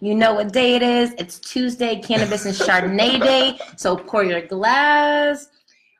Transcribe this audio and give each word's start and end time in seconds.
You 0.00 0.14
know 0.16 0.34
what 0.34 0.52
day 0.52 0.74
it 0.74 0.82
is. 0.82 1.12
It's 1.18 1.38
Tuesday, 1.38 2.00
Cannabis 2.00 2.44
and 2.44 2.54
Chardonnay 2.54 3.20
Day. 3.20 3.58
So 3.76 3.96
pour 3.96 4.24
your 4.24 4.40
glass, 4.40 5.46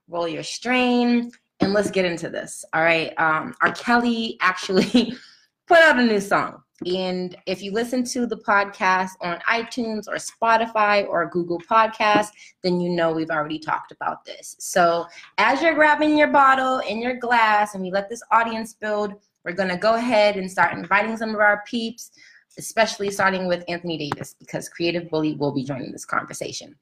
roll 0.09 0.27
your 0.27 0.43
strain, 0.43 1.31
and 1.61 1.73
let's 1.73 1.91
get 1.91 2.05
into 2.05 2.29
this. 2.29 2.65
All 2.73 2.83
right. 2.83 3.13
Um, 3.19 3.55
R. 3.61 3.73
Kelly 3.73 4.39
actually 4.41 5.15
put 5.69 5.79
out 5.79 6.01
a 6.01 6.03
new 6.03 6.19
song. 6.21 6.63
And 6.85 7.37
if 7.47 7.63
you 7.63 7.73
listen 7.73 8.03
to 8.05 8.27
the 8.27 8.39
podcast 8.39 9.11
on 9.21 9.39
iTunes 9.49 10.09
or 10.09 10.17
Spotify 10.17 11.07
or 11.07 11.29
Google 11.29 11.61
Podcast, 11.61 12.29
then 12.65 12.81
you 12.81 12.89
know 12.89 13.13
we've 13.13 13.31
already 13.31 13.59
talked 13.59 13.93
about 13.93 14.25
this. 14.25 14.57
So 14.59 15.07
as 15.39 15.63
you're 15.63 15.75
grabbing 15.75 16.17
your 16.19 16.29
bottle 16.29 16.81
and 16.89 17.01
your 17.01 17.19
glass 17.19 17.75
and 17.75 17.85
we 17.85 17.91
let 17.91 18.09
this 18.09 18.23
audience 18.33 18.73
build, 18.73 19.13
we're 19.45 19.53
going 19.53 19.69
to 19.69 19.77
go 19.77 19.95
ahead 19.95 20.37
and 20.37 20.51
start 20.51 20.77
inviting 20.77 21.17
some 21.17 21.31
of 21.31 21.41
our 21.41 21.63
peeps, 21.67 22.11
especially 22.59 23.11
starting 23.11 23.47
with 23.47 23.65
Anthony 23.69 23.99
Davis, 23.99 24.35
because 24.39 24.69
Creative 24.69 25.09
Bully 25.09 25.35
will 25.35 25.53
be 25.53 25.65
joining 25.65 25.93
this 25.93 26.05
conversation, 26.05 26.75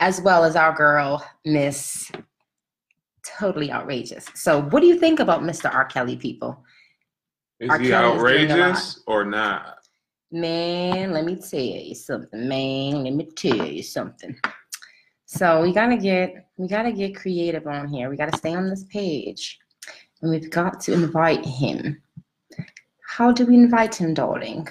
as 0.00 0.20
well 0.20 0.44
as 0.44 0.56
our 0.56 0.74
girl, 0.74 1.24
Miss 1.44 2.10
Totally 3.24 3.70
Outrageous. 3.70 4.26
So, 4.34 4.62
what 4.62 4.80
do 4.80 4.86
you 4.86 4.98
think 4.98 5.20
about 5.20 5.42
Mr. 5.42 5.72
R. 5.72 5.84
Kelly, 5.84 6.16
people? 6.16 6.64
Is 7.60 7.70
R. 7.70 7.78
he 7.78 7.88
Kelly 7.88 8.16
is 8.16 8.22
doing 8.22 8.50
a 8.50 8.56
lot. 8.56 8.60
outrageous 8.60 9.02
or 9.06 9.24
not? 9.24 9.78
Man, 10.32 11.12
let 11.12 11.24
me 11.24 11.36
tell 11.36 11.60
you 11.60 11.94
something, 11.94 12.48
man. 12.48 13.04
Let 13.04 13.14
me 13.14 13.26
tell 13.36 13.66
you 13.66 13.82
something. 13.82 14.34
So 15.26 15.62
we 15.62 15.72
gotta 15.72 15.96
get 15.96 16.48
we 16.56 16.68
gotta 16.68 16.92
get 16.92 17.14
creative 17.16 17.66
on 17.66 17.88
here. 17.88 18.10
We 18.10 18.16
gotta 18.16 18.36
stay 18.36 18.54
on 18.54 18.68
this 18.68 18.84
page. 18.84 19.58
And 20.20 20.30
we've 20.30 20.50
got 20.50 20.80
to 20.82 20.92
invite 20.92 21.44
him. 21.44 22.02
How 23.16 23.30
do 23.30 23.44
we 23.44 23.56
invite 23.56 23.94
him, 23.94 24.14
darling? 24.14 24.66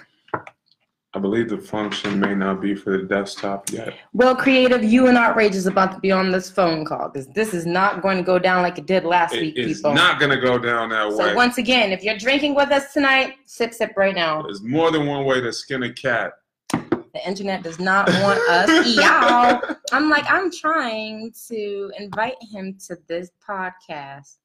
I 1.14 1.20
believe 1.20 1.48
the 1.50 1.60
function 1.60 2.20
may 2.20 2.34
not 2.34 2.60
be 2.60 2.74
for 2.74 2.98
the 2.98 3.04
desktop 3.04 3.70
yet. 3.70 3.94
Well, 4.14 4.36
creative, 4.36 4.84
you 4.84 5.06
and 5.06 5.16
Outrage 5.16 5.54
is 5.54 5.68
about 5.68 5.92
to 5.94 6.00
be 6.00 6.12
on 6.12 6.32
this 6.32 6.50
phone 6.50 6.84
call 6.84 7.10
because 7.10 7.28
this 7.28 7.54
is 7.54 7.68
not 7.68 8.02
going 8.02 8.18
to 8.18 8.24
go 8.24 8.40
down 8.40 8.64
like 8.64 8.80
it 8.80 8.88
did 8.88 9.04
last 9.06 9.36
It- 9.36 9.42
week, 9.42 9.54
it's 9.58 9.78
people. 9.78 9.94
not 9.94 10.20
gonna 10.20 10.42
go 10.42 10.58
down 10.58 10.90
that 10.90 11.12
so 11.12 11.18
way. 11.20 11.26
So, 11.30 11.36
once 11.36 11.60
again, 11.60 11.92
if 11.92 12.04
you're 12.04 12.18
drinking 12.18 12.56
with 12.56 12.72
us 12.72 12.94
tonight, 12.94 13.36
sip 13.46 13.76
sip 13.76 13.94
right 13.96 14.16
now. 14.16 14.42
There's 14.42 14.64
more 14.64 14.90
than 14.90 15.06
one 15.06 15.24
way 15.26 15.40
to 15.40 15.54
skin 15.54 15.84
a 15.84 15.94
cat. 15.94 16.32
The 16.72 17.22
internet 17.28 17.62
does 17.62 17.80
not 17.80 18.08
want 18.24 18.40
us. 18.50 18.96
Y'all. 18.96 19.62
I'm 19.92 20.10
like, 20.10 20.26
I'm 20.32 20.50
trying 20.50 21.32
to 21.50 21.92
invite 22.00 22.38
him 22.52 22.76
to 22.88 22.98
this 23.08 23.30
podcast. 23.48 24.38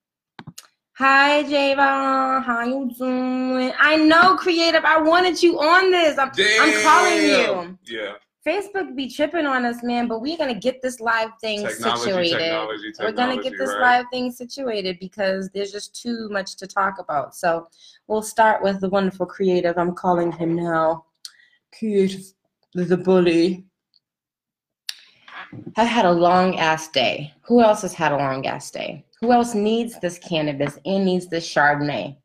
Hi, 0.99 1.45
Javon. 1.45 2.43
How 2.43 2.65
you 2.65 2.91
doing? 2.97 3.71
I 3.79 3.97
know, 3.97 4.35
creative. 4.37 4.83
I 4.83 4.99
wanted 4.99 5.43
you 5.43 5.59
on 5.61 5.91
this. 5.91 6.17
I'm, 6.17 6.31
I'm 6.39 6.83
calling 6.83 7.23
you. 7.23 7.79
Yeah. 7.85 8.13
Facebook 8.47 8.97
be 8.97 9.11
tripping 9.11 9.45
on 9.45 9.67
us, 9.67 9.83
man, 9.83 10.09
but 10.09 10.23
we're 10.23 10.39
gonna 10.39 10.55
get 10.55 10.81
this 10.81 10.99
live 10.99 11.31
thing 11.41 11.67
Technology, 11.67 12.01
situated. 12.05 12.39
technology, 12.39 12.93
We're 13.01 13.13
gonna 13.13 13.43
get 13.43 13.59
this 13.59 13.71
right? 13.71 13.81
live 13.81 14.07
thing 14.11 14.31
situated 14.33 14.99
because 14.99 15.51
there's 15.53 15.71
just 15.71 16.01
too 16.01 16.31
much 16.31 16.57
to 16.57 16.67
talk 16.67 16.99
about. 16.99 17.35
So 17.35 17.69
we'll 18.07 18.23
start 18.23 18.63
with 18.63 18.81
the 18.81 18.89
wonderful 18.89 19.27
creative. 19.27 19.77
I'm 19.77 19.95
calling 19.95 20.33
him 20.33 20.55
now. 20.55 21.05
Creative 21.77 22.23
the 22.73 22.97
bully. 22.97 23.67
I've 25.77 25.89
had 25.89 26.07
a 26.07 26.13
long 26.13 26.59
ass 26.59 26.89
day. 26.89 27.35
Who 27.43 27.63
else 27.63 27.83
has 27.83 27.93
had 27.93 28.13
a 28.13 28.17
long 28.17 28.47
ass 28.47 28.71
day? 28.71 29.05
Who 29.21 29.33
else 29.33 29.55
needs 29.55 29.99
this 30.01 30.19
cannabis 30.19 30.79
and 30.85 31.05
needs 31.05 31.29
this 31.29 31.49
Chardonnay? 31.53 32.17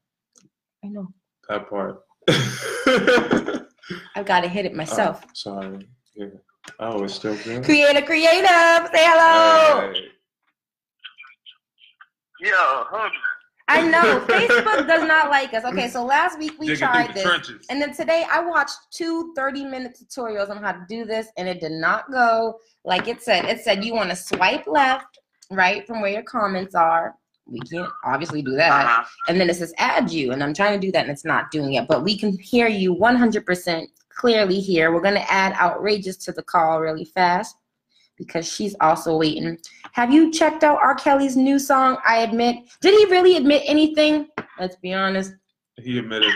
I 0.84 0.88
know. 0.88 1.08
That 1.48 1.70
part. 1.70 2.02
I've 4.16 4.26
got 4.26 4.42
to 4.42 4.48
hit 4.48 4.66
it 4.66 4.74
uh, 4.74 4.78
myself. 4.78 5.22
Oh, 5.24 5.30
sorry. 5.34 5.88
Yeah. 6.16 6.28
Oh, 6.80 7.04
it's 7.04 7.16
still 7.16 7.36
good. 7.38 7.64
Creative, 7.64 8.06
creative. 8.06 8.90
Say 8.94 9.06
hello. 9.06 9.92
Hey. 9.94 10.08
Yo, 12.40 12.54
hold 12.56 13.12
I 13.68 13.88
know 13.88 14.20
Facebook 14.28 14.88
does 14.88 15.08
not 15.08 15.30
like 15.30 15.54
us. 15.54 15.64
Okay, 15.64 15.88
so 15.88 16.04
last 16.04 16.38
week 16.38 16.54
we 16.60 16.68
Digging 16.68 16.88
tried 16.88 17.14
this, 17.14 17.24
trenches. 17.24 17.66
and 17.70 17.82
then 17.82 17.94
today 17.94 18.26
I 18.30 18.42
watched 18.44 18.76
two 18.92 19.32
30 19.36 19.66
minute 19.66 19.98
tutorials 19.98 20.50
on 20.50 20.58
how 20.58 20.72
to 20.74 20.84
do 20.90 21.06
this, 21.06 21.28
and 21.38 21.48
it 21.48 21.62
did 21.62 21.72
not 21.72 22.12
go 22.12 22.60
like 22.84 23.08
it 23.08 23.22
said. 23.22 23.46
It 23.46 23.62
said 23.62 23.86
you 23.86 23.94
want 23.94 24.10
to 24.10 24.16
swipe 24.16 24.66
left, 24.68 25.20
right 25.52 25.86
from 25.86 26.02
where 26.02 26.12
your 26.12 26.24
comments 26.24 26.76
are. 26.76 27.16
We 27.46 27.60
can't 27.60 27.92
obviously 28.06 28.42
do 28.42 28.56
that. 28.56 28.86
uh-huh. 28.86 29.04
And 29.28 29.40
then 29.40 29.50
it 29.50 29.56
says 29.56 29.74
add 29.78 30.12
you, 30.12 30.32
and 30.32 30.44
I'm 30.44 30.54
trying 30.54 30.80
to 30.80 30.86
do 30.86 30.92
that, 30.94 31.02
and 31.02 31.12
it's 31.12 31.26
not 31.26 31.52
doing 31.52 31.74
it. 31.74 31.88
But 31.88 32.04
we 32.04 32.18
can 32.18 32.38
hear 32.40 32.68
you 32.68 32.96
100% 32.96 33.86
clearly 34.10 34.60
here. 34.60 34.94
We're 34.94 35.02
gonna 35.02 35.26
add 35.28 35.54
outrageous 35.54 36.18
to 36.18 36.32
the 36.32 36.44
call 36.44 36.80
really 36.80 37.06
fast 37.06 37.56
because 38.18 38.48
she's 38.48 38.76
also 38.82 39.18
waiting. 39.18 39.58
Have 39.94 40.14
you 40.14 40.32
checked 40.32 40.64
out 40.64 40.78
R. 40.82 40.96
Kelly's 40.96 41.36
new 41.36 41.60
song? 41.60 41.98
I 42.06 42.20
admit. 42.20 42.58
Did 42.80 42.94
he 42.94 43.12
really 43.12 43.36
admit 43.36 43.64
anything? 43.66 44.28
Let's 44.60 44.76
be 44.76 44.94
honest. 44.94 45.34
He 45.78 45.98
admitted. 45.98 46.32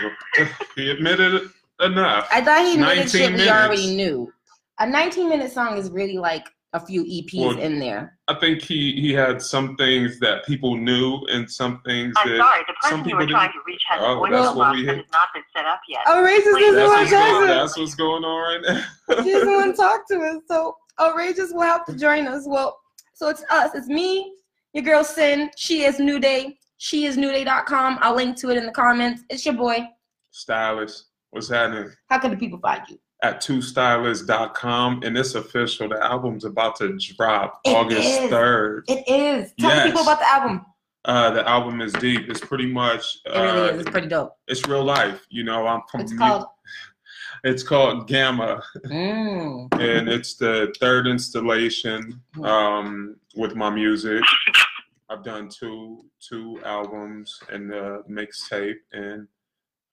he 0.74 0.90
admitted 0.90 1.50
enough. 1.80 2.28
I 2.32 2.40
thought 2.40 2.64
he 2.64 2.74
admitted 2.74 2.96
19 2.96 3.08
shit 3.08 3.34
we 3.34 3.48
already 3.48 3.94
knew. 3.94 4.32
A 4.78 4.86
19 4.86 5.28
minute 5.28 5.52
song 5.52 5.78
is 5.78 5.90
really 5.90 6.18
like 6.18 6.46
a 6.76 6.86
few 6.86 7.04
EPs 7.04 7.40
Well, 7.40 7.58
in 7.58 7.78
there. 7.78 8.18
I 8.28 8.34
think 8.34 8.62
he 8.62 8.92
he 9.00 9.12
had 9.12 9.40
some 9.40 9.76
things 9.76 10.18
that 10.20 10.44
people 10.46 10.76
knew 10.76 11.20
and 11.30 11.50
some 11.50 11.80
things 11.84 12.14
I'm 12.18 12.28
that 12.30 12.38
sorry, 12.38 12.62
the 12.66 12.74
some 12.88 12.90
person 12.90 12.98
you 12.98 13.04
people 13.04 13.18
were 13.20 13.26
trying 13.26 13.48
didn't. 13.50 13.62
to 13.62 13.66
reach 13.66 13.82
has 13.88 14.00
Oh, 14.02 14.12
a 14.12 14.16
voice 14.16 14.30
that's 14.32 14.46
box 14.46 14.56
what 14.56 14.74
we 14.76 14.84
that 14.86 14.96
has 14.96 15.04
not 15.12 15.28
been 15.34 15.42
set 15.54 15.64
up 15.66 15.80
yet. 15.88 16.00
Oh, 16.06 16.18
Outrageous 16.18 16.44
Please- 16.44 16.60
doesn't 16.60 16.74
That's 16.76 16.88
want 16.88 17.00
what's, 17.00 17.10
to 17.10 17.16
talk 17.16 17.30
going, 17.30 17.46
that's 17.48 17.78
what's 17.78 17.94
going 17.94 18.24
on 18.24 18.40
right 18.42 18.84
now. 19.08 19.22
She 19.24 19.32
doesn't 19.32 19.52
want 19.52 19.76
to 19.76 19.82
talk 19.82 20.08
to 20.08 20.20
us. 20.20 20.42
So 20.48 20.76
oh, 20.98 21.08
Outrageous 21.10 21.52
will 21.52 21.62
have 21.62 21.84
to 21.86 21.96
join 21.96 22.26
us. 22.26 22.44
Well, 22.46 22.78
so 23.14 23.28
it's 23.28 23.42
us. 23.50 23.74
It's 23.74 23.88
me, 23.88 24.32
your 24.74 24.84
girl 24.84 25.04
Sin. 25.04 25.50
She 25.56 25.84
is 25.84 25.98
New 25.98 26.18
Day. 26.20 26.58
She 26.78 27.06
is 27.06 27.16
newday.com. 27.16 27.98
I'll 28.02 28.14
link 28.16 28.36
to 28.38 28.50
it 28.50 28.56
in 28.58 28.66
the 28.66 28.72
comments. 28.72 29.22
It's 29.30 29.46
your 29.46 29.54
boy. 29.54 29.88
Stylist, 30.30 31.06
what's 31.30 31.48
happening? 31.48 31.90
How 32.10 32.18
can 32.18 32.30
the 32.32 32.36
people 32.36 32.58
find 32.58 32.82
you? 32.88 32.98
At 33.22 33.40
twostylist.com 33.42 35.02
and 35.02 35.16
it's 35.16 35.34
official. 35.34 35.88
The 35.88 36.02
album's 36.04 36.44
about 36.44 36.76
to 36.76 36.96
drop 37.16 37.60
It 37.64 37.74
August 37.74 38.06
is. 38.06 38.30
3rd. 38.30 38.82
It 38.88 39.04
is. 39.08 39.52
Tell 39.58 39.70
Yes. 39.70 39.86
people 39.86 40.02
about 40.02 40.18
the 40.18 40.30
album. 40.32 40.66
Uh, 41.04 41.30
the 41.30 41.48
album 41.48 41.80
is 41.80 41.92
deep. 41.94 42.28
It's 42.28 42.40
pretty 42.40 42.66
much 42.66 43.18
It 43.24 43.30
really 43.30 43.46
uh, 43.70 43.72
is. 43.72 43.80
It's 43.80 43.90
pretty 43.90 44.08
dope. 44.08 44.36
it's 44.48 44.66
real 44.66 44.84
life. 44.84 45.24
You 45.30 45.44
know, 45.44 45.66
I'm 45.66 45.80
from 45.90 46.02
It's 46.02 46.12
called. 46.16 46.46
it's 47.44 47.62
called 47.62 48.06
Gamma. 48.08 48.60
Mm. 48.86 49.68
and 49.80 50.08
it's 50.08 50.34
the 50.34 50.74
third 50.80 51.06
installation 51.06 52.20
um, 52.42 53.16
with 53.34 53.54
my 53.56 53.70
music. 53.70 54.22
I've 55.08 55.22
done 55.22 55.48
two 55.48 56.04
two 56.20 56.60
albums 56.64 57.38
and 57.52 57.70
the 57.70 58.02
mixtape, 58.10 58.78
and 58.92 59.28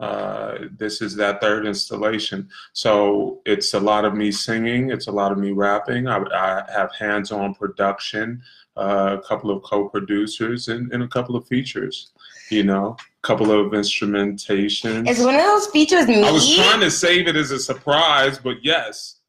uh, 0.03 0.57
this 0.77 1.01
is 1.01 1.15
that 1.15 1.39
third 1.39 1.65
installation. 1.65 2.49
So 2.73 3.39
it's 3.45 3.73
a 3.73 3.79
lot 3.79 4.03
of 4.03 4.13
me 4.13 4.31
singing, 4.31 4.91
it's 4.91 5.07
a 5.07 5.11
lot 5.11 5.31
of 5.31 5.37
me 5.37 5.51
rapping. 5.51 6.07
I, 6.07 6.17
I 6.17 6.63
have 6.73 6.93
hands-on 6.93 7.55
production, 7.55 8.41
uh, 8.75 9.17
a 9.17 9.25
couple 9.25 9.49
of 9.49 9.63
co-producers, 9.63 10.67
and, 10.67 10.91
and 10.91 11.03
a 11.03 11.07
couple 11.07 11.37
of 11.37 11.47
features. 11.47 12.11
You 12.49 12.65
know, 12.65 12.97
a 12.99 13.27
couple 13.27 13.49
of 13.51 13.73
instrumentation. 13.73 15.07
Is 15.07 15.23
one 15.23 15.35
of 15.35 15.41
those 15.41 15.67
features 15.67 16.07
me? 16.07 16.21
I 16.21 16.31
was 16.31 16.53
trying 16.53 16.81
to 16.81 16.91
save 16.91 17.27
it 17.29 17.37
as 17.37 17.51
a 17.51 17.59
surprise, 17.59 18.37
but 18.37 18.57
yes, 18.61 19.21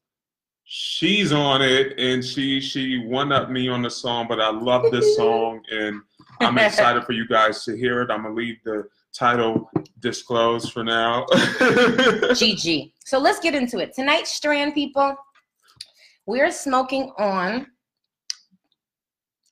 she's 0.65 1.31
on 1.31 1.61
it, 1.61 1.97
and 1.97 2.23
she 2.23 2.59
she 2.59 2.97
one 2.97 3.31
up 3.31 3.49
me 3.49 3.69
on 3.69 3.81
the 3.81 3.89
song. 3.89 4.27
But 4.27 4.41
I 4.41 4.51
love 4.51 4.91
this 4.91 5.15
song, 5.15 5.61
and 5.71 6.01
I'm 6.41 6.57
excited 6.67 7.05
for 7.05 7.13
you 7.13 7.25
guys 7.25 7.63
to 7.63 7.77
hear 7.77 8.01
it. 8.01 8.11
I'm 8.11 8.23
gonna 8.23 8.35
leave 8.35 8.57
the 8.65 8.89
title 9.17 9.69
disclosed 9.99 10.71
for 10.71 10.83
now. 10.83 11.25
GG. 11.31 12.91
So 13.05 13.17
let's 13.17 13.39
get 13.39 13.55
into 13.55 13.79
it. 13.79 13.93
Tonight's 13.93 14.31
strand, 14.31 14.73
people, 14.73 15.15
we're 16.25 16.51
smoking 16.51 17.11
on. 17.17 17.67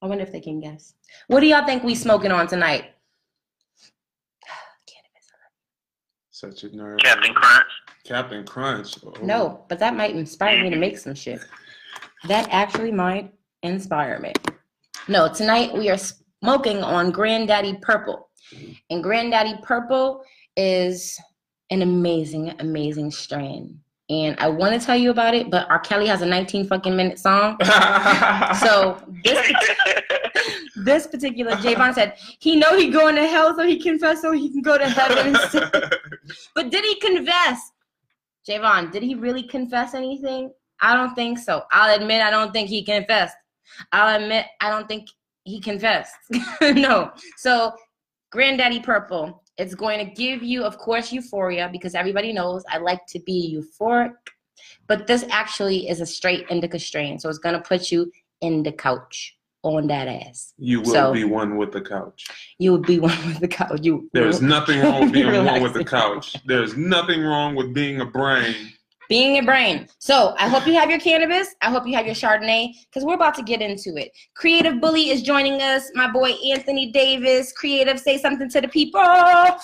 I 0.02 0.08
wonder 0.08 0.24
if 0.24 0.32
they 0.32 0.42
can 0.42 0.60
guess. 0.60 0.96
What 1.28 1.40
do 1.40 1.48
y'all 1.48 1.66
think 1.66 1.84
we 1.84 1.96
smoking 1.96 2.32
on 2.32 2.48
tonight? 2.48 2.86
Cannabis. 4.88 5.30
Such 6.32 6.64
a 6.64 6.70
nerd. 6.70 7.00
Captain 7.00 7.34
Crunch. 7.34 7.66
Captain 8.04 8.46
Crunch. 8.46 8.98
Oh. 9.06 9.14
No, 9.22 9.66
but 9.70 9.80
that 9.80 9.96
might 9.96 10.16
inspire 10.16 10.62
me 10.62 10.70
to 10.70 10.76
make 10.76 10.98
some 10.98 11.16
shit. 11.16 11.40
That 12.28 12.48
actually 12.52 12.92
might 12.92 13.34
inspire 13.62 14.20
me. 14.20 14.34
No, 15.08 15.32
tonight 15.32 15.74
we 15.74 15.90
are 15.90 15.98
smoking 15.98 16.84
on 16.84 17.12
Granddaddy 17.12 17.78
Purple. 17.82 18.30
And 18.90 19.04
Granddaddy 19.04 19.56
Purple 19.64 20.24
is 20.56 21.20
an 21.70 21.82
amazing, 21.82 22.54
amazing 22.60 23.12
strain. 23.12 23.80
And 24.10 24.38
I 24.40 24.50
want 24.50 24.80
to 24.80 24.86
tell 24.86 24.98
you 24.98 25.12
about 25.12 25.34
it, 25.34 25.50
but 25.50 25.70
R. 25.70 25.80
Kelly 25.80 26.08
has 26.08 26.22
a 26.22 26.26
19 26.26 26.68
fucking 26.68 26.96
minute 26.96 27.20
song. 27.20 27.58
So 28.60 29.02
this 29.24 29.54
this 30.76 31.08
particular 31.08 31.54
Javon 31.54 31.94
said 31.94 32.18
he 32.40 32.56
know 32.56 32.78
he 32.78 32.90
going 32.90 33.16
to 33.16 33.26
hell, 33.26 33.56
so 33.56 33.66
he 33.66 33.80
confess 33.80 34.22
so 34.22 34.32
he 34.32 34.50
can 34.50 34.62
go 34.62 34.78
to 34.78 34.88
heaven. 34.88 35.34
but 36.56 36.70
did 36.70 36.84
he 36.84 37.00
confess? 37.00 37.72
Javon, 38.48 38.92
did 38.92 39.04
he 39.04 39.16
really 39.16 39.44
confess 39.44 39.94
anything? 39.94 40.52
I 40.82 40.96
don't 40.96 41.16
think 41.16 41.40
so. 41.40 41.64
I'll 41.72 41.96
admit 41.98 42.22
I 42.22 42.30
don't 42.30 42.52
think 42.52 42.70
he 42.70 42.84
confessed. 42.84 43.36
I'll 43.92 44.22
admit 44.22 44.46
I 44.60 44.70
don't 44.70 44.88
think 44.88 45.08
he 45.46 45.62
confessed. 45.62 46.14
no. 46.62 47.12
So, 47.38 47.74
Granddaddy 48.34 48.80
Purple, 48.80 49.44
it's 49.60 49.76
going 49.76 50.04
to 50.04 50.12
give 50.12 50.42
you, 50.42 50.64
of 50.64 50.80
course, 50.80 51.12
euphoria 51.14 51.70
because 51.72 51.94
everybody 51.94 52.34
knows 52.34 52.64
I 52.68 52.80
like 52.80 53.06
to 53.10 53.20
be 53.20 53.56
euphoric. 53.56 54.16
But 54.88 55.06
this 55.06 55.24
actually 55.30 55.88
is 55.88 56.02
a 56.02 56.06
straight 56.08 56.48
indica 56.50 56.80
strain. 56.80 57.20
So, 57.20 57.30
it's 57.30 57.38
going 57.38 57.54
to 57.54 57.62
put 57.62 57.92
you 57.92 58.12
in 58.42 58.64
the 58.64 58.72
couch 58.72 59.38
on 59.62 59.86
that 59.88 60.08
ass. 60.08 60.56
You 60.58 60.82
will 60.82 60.92
So- 60.92 61.14
be 61.14 61.26
one 61.26 61.58
with 61.58 61.74
the 61.74 61.82
couch. 61.82 62.26
You 62.58 62.72
will 62.72 62.80
be 62.80 62.98
one 63.12 63.24
with 63.28 63.40
the 63.40 63.48
couch. 63.48 63.82
You 63.84 64.10
There's 64.14 64.42
nothing 64.42 64.82
wrong 64.82 65.02
with 65.04 65.14
being 65.14 65.46
one 65.46 65.62
with 65.62 65.76
the 65.76 65.86
couch. 65.86 66.36
There's 66.48 66.76
nothing 66.76 67.22
wrong 67.22 67.54
with 67.54 67.72
being 67.72 68.02
a 68.02 68.06
brain. 68.06 68.56
Being 69.14 69.38
a 69.38 69.44
brain. 69.44 69.88
So 70.00 70.34
I 70.40 70.50
hope 70.50 70.66
you 70.66 70.74
have 70.74 70.90
your 70.90 71.00
cannabis. 71.00 71.54
I 71.62 71.70
hope 71.70 71.86
you 71.86 71.96
have 71.96 72.08
your 72.08 72.16
Chardonnay 72.16 72.74
because 72.86 73.06
we're 73.06 73.14
about 73.14 73.36
to 73.36 73.44
get 73.44 73.62
into 73.62 73.96
it. 73.96 74.10
Creative 74.36 74.82
Bully 74.82 75.12
is 75.12 75.22
joining 75.22 75.62
us. 75.62 75.92
My 75.94 76.12
boy 76.12 76.32
Anthony 76.52 76.92
Davis. 76.92 77.54
Creative, 77.54 78.00
say 78.00 78.18
something 78.18 78.50
to 78.50 78.60
the 78.60 78.68
people. 78.68 79.02
Hey 79.04 79.60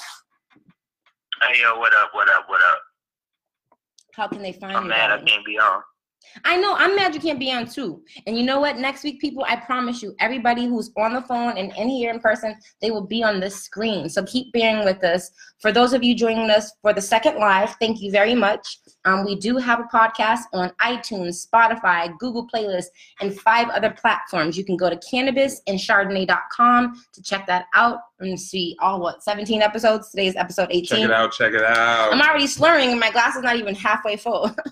yo, 1.60 1.80
what 1.80 1.94
up? 1.96 2.12
What 2.14 2.30
up? 2.30 2.48
What 2.48 2.62
up? 2.62 2.80
How 4.14 4.28
can 4.28 4.44
they 4.44 4.52
find 4.52 4.74
me? 4.74 4.78
I'm 4.78 4.84
you? 4.84 4.90
mad 4.90 5.12
I 5.12 5.24
can't 5.24 5.44
be 5.44 5.58
on. 5.58 5.82
I 6.46 6.58
know. 6.58 6.76
I'm 6.76 6.96
mad 6.96 7.14
you 7.14 7.22
can't 7.22 7.40
be 7.40 7.52
on 7.52 7.68
too. 7.68 8.04
And 8.26 8.38
you 8.38 8.44
know 8.44 8.60
what? 8.60 8.78
Next 8.78 9.04
week, 9.04 9.20
people, 9.20 9.46
I 9.48 9.56
promise 9.56 10.02
you, 10.02 10.16
everybody 10.20 10.66
who's 10.66 10.92
on 10.98 11.14
the 11.14 11.22
phone 11.22 11.58
and 11.58 11.72
in 11.78 11.90
here 11.90 12.12
in 12.12 12.20
person, 12.20 12.56
they 12.82 12.92
will 12.92 13.06
be 13.06 13.24
on 13.24 13.40
the 13.40 13.50
screen. 13.50 14.10
So 14.10 14.24
keep 14.24 14.52
bearing 14.54 14.86
with 14.86 15.04
us. 15.04 15.32
For 15.60 15.72
those 15.72 15.94
of 15.94 16.04
you 16.04 16.16
joining 16.16 16.50
us 16.50 16.72
for 16.82 16.94
the 16.94 17.02
second 17.02 17.38
live, 17.38 17.76
thank 17.80 18.02
you 18.02 18.12
very 18.12 18.36
much. 18.36 18.80
Um, 19.06 19.26
we 19.26 19.36
do 19.36 19.58
have 19.58 19.80
a 19.80 19.84
podcast 19.84 20.42
on 20.54 20.72
iTunes, 20.82 21.48
Spotify, 21.48 22.18
Google 22.18 22.48
Playlist, 22.48 22.88
and 23.22 23.38
five 23.40 23.70
other 23.70 23.90
platforms. 23.90 24.58
You 24.58 24.64
can 24.64 24.78
go 24.78 24.90
to 24.90 24.96
cannabisandchardonnay.com 24.98 27.04
to 27.14 27.24
check 27.24 27.48
that 27.48 27.66
out 27.74 28.00
and 28.20 28.40
see 28.40 28.76
all 28.80 29.02
what 29.02 29.24
17 29.24 29.62
episodes. 29.62 30.12
Today's 30.12 30.36
episode 30.36 30.70
18. 30.72 30.86
Check 30.86 31.00
it 31.00 31.12
out. 31.12 31.32
Check 31.32 31.54
it 31.54 31.64
out. 31.64 32.14
I'm 32.14 32.22
already 32.22 32.48
slurring, 32.48 32.92
and 32.92 33.00
my 33.00 33.12
glass 33.12 33.36
is 33.36 33.44
not 33.44 33.56
even 33.56 33.76
halfway 33.76 34.16
full. 34.16 34.54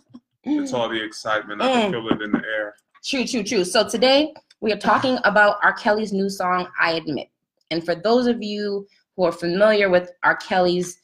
It's 0.48 0.74
all 0.74 0.90
the 0.90 1.04
excitement. 1.04 1.62
I 1.62 1.72
can 1.72 1.92
feel 1.92 2.08
it 2.10 2.22
in 2.22 2.32
the 2.32 2.38
air. 2.40 2.76
True, 3.04 3.26
true, 3.26 3.44
true. 3.44 3.64
So 3.64 3.88
today 3.88 4.34
we 4.62 4.72
are 4.72 4.78
talking 4.78 5.18
about 5.24 5.58
R. 5.64 5.74
Kelly's 5.74 6.14
new 6.14 6.30
song, 6.30 6.68
I 6.80 6.94
Admit. 6.94 7.30
And 7.70 7.84
for 7.84 7.96
those 7.96 8.28
of 8.28 8.42
you 8.42 8.88
who 9.16 9.26
are 9.26 9.32
familiar 9.32 9.90
with 9.90 10.12
R. 10.24 10.36
Kelly's 10.38 11.00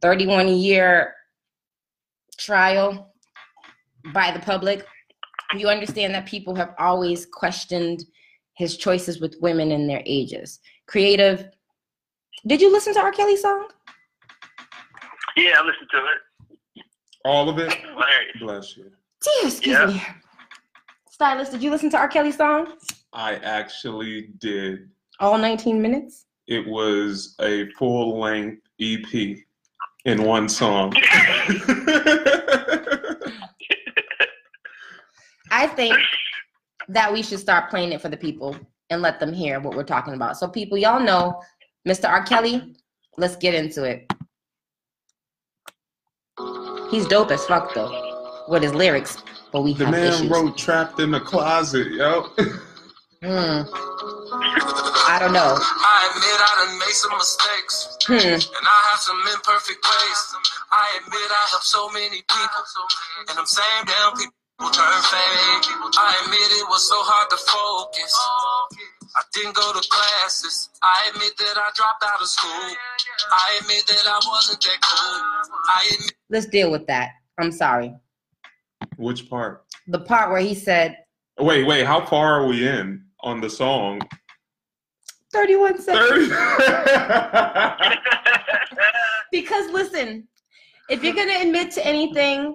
31 0.00 0.48
year 0.48 1.14
trial 2.38 3.12
by 4.12 4.30
the 4.30 4.40
public, 4.40 4.86
you 5.56 5.68
understand 5.68 6.14
that 6.14 6.26
people 6.26 6.54
have 6.54 6.74
always 6.78 7.26
questioned 7.26 8.04
his 8.54 8.76
choices 8.76 9.20
with 9.20 9.36
women 9.40 9.72
and 9.72 9.88
their 9.88 10.02
ages. 10.06 10.60
Creative, 10.86 11.48
did 12.46 12.60
you 12.60 12.72
listen 12.72 12.94
to 12.94 13.00
R. 13.00 13.12
Kelly's 13.12 13.42
song? 13.42 13.68
Yeah, 15.36 15.60
I 15.60 15.64
listened 15.64 15.88
to 15.90 15.98
it. 15.98 16.31
All 17.24 17.48
of 17.48 17.58
it. 17.58 17.72
Hilarious. 17.72 18.36
Bless 18.40 18.76
you. 18.76 18.90
Dear, 19.22 19.46
excuse 19.48 19.66
Yeah. 19.78 19.86
me. 19.86 20.02
Stylist, 21.10 21.52
did 21.52 21.62
you 21.62 21.70
listen 21.70 21.88
to 21.90 21.98
R. 21.98 22.08
Kelly's 22.08 22.36
song? 22.36 22.72
I 23.12 23.36
actually 23.36 24.30
did. 24.38 24.88
All 25.20 25.38
19 25.38 25.80
minutes? 25.80 26.26
It 26.48 26.66
was 26.66 27.36
a 27.40 27.68
full 27.78 28.18
length 28.18 28.62
EP 28.80 29.36
in 30.04 30.24
one 30.24 30.48
song. 30.48 30.92
I 35.50 35.66
think 35.68 35.96
that 36.88 37.12
we 37.12 37.22
should 37.22 37.38
start 37.38 37.70
playing 37.70 37.92
it 37.92 38.00
for 38.00 38.08
the 38.08 38.16
people 38.16 38.56
and 38.90 39.00
let 39.02 39.20
them 39.20 39.32
hear 39.32 39.60
what 39.60 39.76
we're 39.76 39.84
talking 39.84 40.14
about. 40.14 40.36
So, 40.36 40.48
people, 40.48 40.76
y'all 40.76 40.98
know 41.00 41.40
Mr. 41.86 42.08
R. 42.08 42.24
Kelly. 42.24 42.74
Let's 43.18 43.36
get 43.36 43.54
into 43.54 43.84
it. 43.84 44.11
He's 46.92 47.06
dope 47.06 47.30
as 47.30 47.42
fuck, 47.46 47.72
though, 47.74 48.44
with 48.48 48.62
his 48.62 48.74
lyrics, 48.74 49.16
but 49.50 49.62
we 49.62 49.72
the 49.72 49.86
have 49.86 49.92
man 49.94 50.12
issues. 50.12 50.28
wrote 50.30 50.58
"Trapped 50.58 51.00
in 51.00 51.10
the 51.10 51.20
Closet," 51.20 51.88
yo. 51.92 52.28
Hmm. 53.24 53.64
I 55.08 55.16
don't 55.18 55.32
know. 55.32 55.56
I 55.56 56.10
admit 56.12 56.36
I 56.36 56.52
done 56.66 56.78
made 56.78 56.92
some 56.92 57.16
mistakes, 57.16 57.96
Hmm. 58.06 58.12
and 58.12 58.66
I 58.76 58.78
have 58.90 59.00
some 59.00 59.16
imperfect 59.32 59.82
ways. 59.82 60.20
I 60.70 60.84
admit 61.00 61.30
I 61.30 61.44
helped 61.48 61.64
so 61.64 61.88
many 61.90 62.20
people, 62.28 62.64
and 63.28 63.38
them 63.38 63.46
same 63.46 63.84
damn 63.86 64.12
people 64.12 64.34
turn 64.70 65.00
fake. 65.08 65.66
I 65.98 66.20
admit 66.24 66.48
it 66.60 66.68
was 66.68 66.88
so 66.88 66.96
hard 67.02 67.30
to 67.30 67.36
focus. 67.36 68.12
I 69.14 69.22
didn't 69.34 69.54
go 69.54 69.72
to 69.72 69.88
classes. 69.88 70.70
I 70.82 71.10
admit 71.12 71.36
that 71.38 71.56
I 71.56 71.70
dropped 71.74 72.04
out 72.04 72.20
of 72.20 72.28
school. 72.28 72.50
I 72.50 73.58
admit 73.60 73.86
that 73.86 74.06
I 74.06 74.20
wasn't 74.26 74.60
that 74.62 74.80
cool. 74.80 75.20
I 75.66 75.90
admit 75.94 76.14
Let's 76.30 76.46
deal 76.46 76.70
with 76.70 76.86
that. 76.86 77.10
I'm 77.38 77.52
sorry. 77.52 77.94
Which 78.96 79.28
part? 79.28 79.64
The 79.88 80.00
part 80.00 80.30
where 80.30 80.40
he 80.40 80.54
said 80.54 80.96
Wait, 81.38 81.64
wait. 81.64 81.86
How 81.86 82.04
far 82.04 82.40
are 82.40 82.46
we 82.46 82.68
in 82.68 83.04
on 83.20 83.40
the 83.40 83.48
song? 83.48 84.00
31 85.32 85.80
seconds. 85.80 86.28
Thirty. 86.28 87.96
Because 89.32 89.70
listen, 89.70 90.28
if 90.90 91.02
you're 91.02 91.14
gonna 91.14 91.40
admit 91.40 91.70
to 91.72 91.86
anything, 91.86 92.54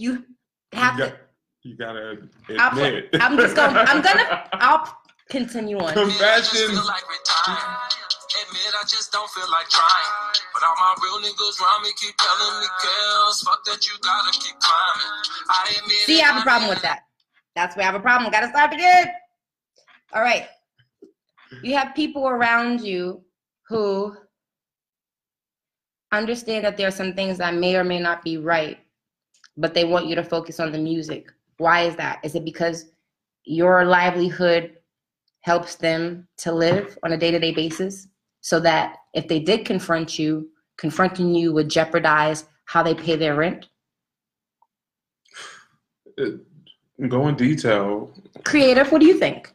you 0.00 0.24
have 0.72 0.98
you, 0.98 1.04
to. 1.06 1.16
you 1.64 1.76
gotta 1.76 2.16
I'll 2.58 2.70
put- 2.70 2.82
admit. 2.94 3.16
I'm 3.20 3.36
just 3.36 3.54
gonna. 3.54 3.80
I'm 3.80 4.00
gonna. 4.08 4.48
I'll 4.54 4.96
continue 5.28 5.78
on. 5.78 5.90
I 5.90 5.94
just 5.94 6.18
Confessions. 6.18 6.70
feel 6.78 6.86
like 6.86 7.04
retiring. 7.08 7.76
Admit 8.46 8.72
I 8.80 8.84
just 8.88 9.12
don't 9.12 9.28
feel 9.30 9.50
like 9.50 9.68
trying. 9.68 10.10
But 10.54 10.62
all 10.62 10.74
my 10.78 10.94
real 11.02 11.18
niggas 11.18 11.60
around 11.60 11.82
me 11.82 11.90
keep 12.00 12.14
telling 12.16 12.60
me, 12.60 12.66
girls, 12.82 13.42
fuck 13.42 13.64
that 13.66 13.86
you 13.86 13.94
gotta 14.00 14.32
keep 14.38 14.56
climbing. 14.58 15.12
I 15.50 15.74
admit 15.78 15.96
See, 16.06 16.20
I 16.22 16.26
have 16.26 16.40
a 16.40 16.44
problem 16.44 16.70
with 16.70 16.80
that. 16.82 17.00
That's 17.56 17.76
where 17.76 17.82
I 17.82 17.86
have 17.86 17.94
a 17.96 18.00
problem. 18.00 18.30
Gotta 18.32 18.48
stop 18.48 18.72
again. 18.72 19.08
All 20.14 20.22
right. 20.22 20.46
You 21.62 21.76
have 21.76 21.94
people 21.94 22.28
around 22.28 22.80
you 22.80 23.22
who 23.68 24.16
understand 26.12 26.64
that 26.64 26.76
there 26.76 26.88
are 26.88 26.92
some 26.92 27.12
things 27.14 27.38
that 27.38 27.54
may 27.54 27.76
or 27.76 27.84
may 27.84 27.98
not 28.00 28.22
be 28.24 28.36
right, 28.38 28.78
but 29.60 29.74
they 29.74 29.84
want 29.84 30.06
you 30.06 30.14
to 30.14 30.24
focus 30.24 30.58
on 30.58 30.72
the 30.72 30.78
music. 30.78 31.30
Why 31.58 31.82
is 31.82 31.94
that? 31.96 32.20
Is 32.24 32.34
it 32.34 32.44
because 32.44 32.86
your 33.44 33.84
livelihood 33.84 34.76
helps 35.42 35.74
them 35.74 36.26
to 36.38 36.52
live 36.52 36.98
on 37.02 37.12
a 37.12 37.16
day 37.16 37.30
to 37.30 37.38
day 37.38 37.52
basis? 37.52 38.08
So 38.40 38.58
that 38.60 38.96
if 39.12 39.28
they 39.28 39.38
did 39.38 39.66
confront 39.66 40.18
you, 40.18 40.48
confronting 40.78 41.34
you 41.34 41.52
would 41.52 41.68
jeopardize 41.68 42.46
how 42.64 42.82
they 42.82 42.94
pay 42.94 43.16
their 43.16 43.34
rent? 43.34 43.68
Go 47.08 47.28
in 47.28 47.34
detail. 47.34 48.10
Creative, 48.44 48.90
what 48.90 49.00
do 49.00 49.06
you 49.06 49.18
think? 49.18 49.52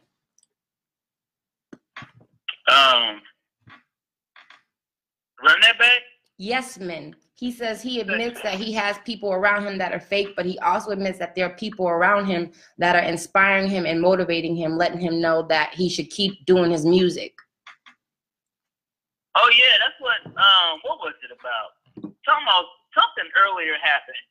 Um, 2.68 3.20
run 5.42 5.60
that 5.62 5.78
back. 5.78 6.00
Yesman. 6.40 7.14
He 7.36 7.52
says 7.52 7.82
he 7.82 8.00
admits 8.00 8.40
that 8.40 8.54
he 8.54 8.72
has 8.72 8.96
people 9.04 9.30
around 9.30 9.66
him 9.66 9.76
that 9.76 9.92
are 9.92 10.00
fake, 10.00 10.32
but 10.36 10.46
he 10.46 10.58
also 10.60 10.90
admits 10.90 11.18
that 11.18 11.34
there 11.34 11.44
are 11.44 11.54
people 11.54 11.86
around 11.86 12.24
him 12.24 12.50
that 12.78 12.96
are 12.96 13.04
inspiring 13.04 13.68
him 13.68 13.84
and 13.84 14.00
motivating 14.00 14.56
him, 14.56 14.78
letting 14.78 15.00
him 15.00 15.20
know 15.20 15.42
that 15.52 15.74
he 15.74 15.90
should 15.90 16.08
keep 16.08 16.46
doing 16.46 16.70
his 16.70 16.86
music. 16.86 17.36
Oh 19.36 19.50
yeah, 19.52 19.76
that's 19.84 20.00
what. 20.00 20.16
Um, 20.32 20.80
what 20.80 20.96
was 21.04 21.12
it 21.20 21.28
about? 21.28 21.76
Talking 22.24 22.48
about 22.48 22.64
something 22.96 23.28
earlier 23.44 23.76
happened, 23.84 24.24